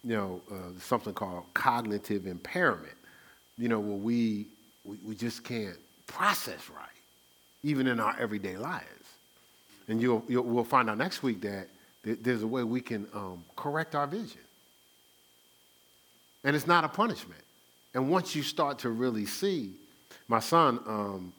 [0.02, 2.96] you know, uh, something called cognitive impairment,
[3.58, 4.46] you know, where we,
[4.84, 5.76] we, we just can't
[6.06, 6.88] process right,
[7.62, 8.86] even in our everyday lives.
[9.88, 11.68] And you'll, you'll, we'll find out next week that
[12.02, 14.40] there's a way we can um, correct our vision.
[16.44, 17.42] And it's not a punishment.
[17.94, 19.72] And once you start to really see,
[20.30, 21.32] my son, um,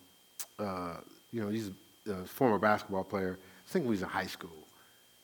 [0.59, 0.97] uh,
[1.31, 1.71] you know, he's
[2.09, 3.39] a former basketball player.
[3.41, 4.49] I think he was in high school.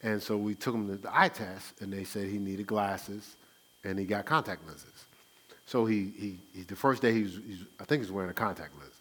[0.02, 3.36] And so we took him to the eye test, and they said he needed glasses,
[3.84, 5.06] and he got contact lenses.
[5.66, 7.40] So he, he, he the first day he was,
[7.78, 8.94] I think he's wearing the contact lenses.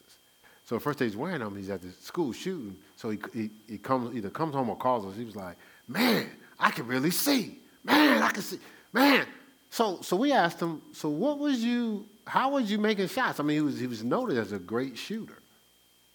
[0.65, 2.77] So the first day he's wearing them, he's at the school shooting.
[2.97, 5.17] So he, he, he comes, either comes home or calls us.
[5.17, 5.57] He was like,
[5.87, 6.29] man,
[6.59, 7.61] I can really see.
[7.85, 8.59] Man, I can see.
[8.93, 9.27] Man.
[9.71, 13.39] So, so we asked him, so what was you, how was you making shots?
[13.41, 15.39] I mean, he was, he was noted as a great shooter.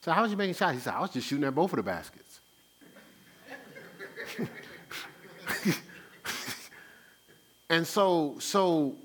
[0.02, 0.74] So how was you making shots?
[0.74, 2.40] He said, I was just shooting at both of the baskets.
[7.70, 8.96] and so, so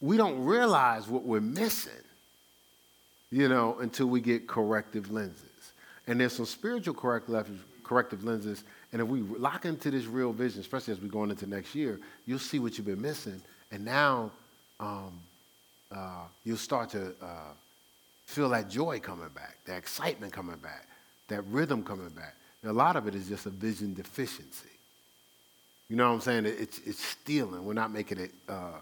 [0.00, 1.92] we don't realize what we're missing,
[3.30, 5.44] you know, until we get corrective lenses.
[6.06, 8.64] And there's some spiritual corrective, lenses.
[8.92, 12.00] And if we lock into this real vision, especially as we're going into next year,
[12.24, 13.42] you'll see what you've been missing.
[13.70, 14.30] And now
[14.80, 15.12] um,
[15.94, 17.52] uh, you'll start to uh,
[18.26, 20.86] feel that joy coming back, that excitement coming back,
[21.28, 22.34] that rhythm coming back.
[22.62, 24.68] And a lot of it is just a vision deficiency.
[25.88, 26.46] You know what I'm saying?
[26.46, 27.64] It's, it's stealing.
[27.64, 28.80] We're not making it, uh,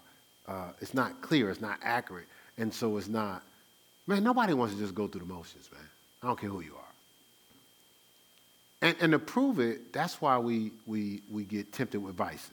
[0.49, 2.27] uh, it's not clear, it's not accurate.
[2.59, 3.43] And so it's not,
[4.07, 5.83] man, nobody wants to just go through the motions, man.
[6.23, 6.83] I don't care who you are.
[8.83, 12.51] And, and to prove it, that's why we, we, we get tempted with vices,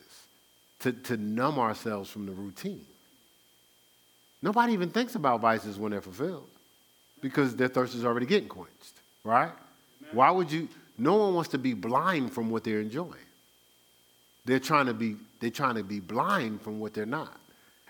[0.80, 2.86] to, to numb ourselves from the routine.
[4.44, 6.50] Nobody even thinks about vices when they're fulfilled
[7.22, 9.46] because their thirst is already getting quenched, right?
[9.46, 10.12] Amen.
[10.12, 10.68] Why would you?
[10.98, 13.14] No one wants to be blind from what they're enjoying.
[14.44, 17.40] They're trying to be, they're trying to be blind from what they're not.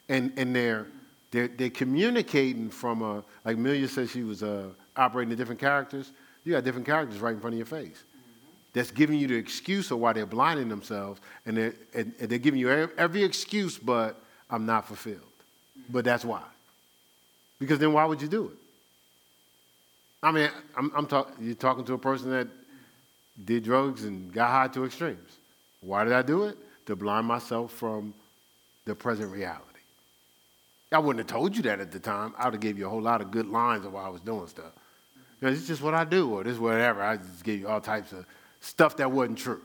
[0.08, 0.86] And, and they're,
[1.32, 6.12] they're, they're communicating from a, like Amelia said she was uh, operating the different characters.
[6.44, 7.98] You got different characters right in front of your face.
[7.98, 8.50] Mm-hmm.
[8.74, 11.20] That's giving you the excuse of why they're blinding themselves.
[11.48, 14.22] And they're, and, and they're giving you every excuse, but
[14.52, 15.33] I'm not fulfilled.
[15.90, 16.42] But that's why.
[17.60, 18.58] Because then why would you do it?
[20.22, 22.48] I mean, I'm, I'm talk, you're talking to a person that
[23.44, 25.38] did drugs and got high to extremes.
[25.82, 26.58] Why did I do it?
[26.86, 28.14] To blind myself from
[28.86, 29.64] the present reality.
[30.92, 32.34] I wouldn't have told you that at the time.
[32.38, 34.22] I would have gave you a whole lot of good lines of why I was
[34.22, 34.72] doing stuff.
[35.42, 37.02] You know, it's just what I do, or this whatever.
[37.02, 38.26] I just gave you all types of
[38.62, 39.62] stuff that wasn't true.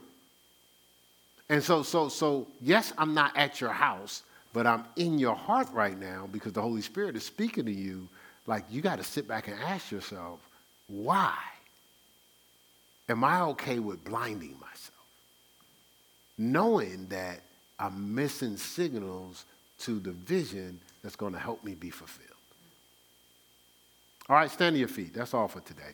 [1.47, 4.23] And so, so, so, yes, I'm not at your house,
[4.53, 8.07] but I'm in your heart right now because the Holy Spirit is speaking to you.
[8.47, 10.39] Like you got to sit back and ask yourself,
[10.87, 11.35] why
[13.07, 14.93] am I okay with blinding myself?
[16.39, 17.41] knowing that
[17.77, 19.45] I'm missing signals
[19.79, 22.29] to the vision that's going to help me be fulfilled.
[24.29, 25.13] All right, stand to your feet.
[25.13, 25.91] That's all for today.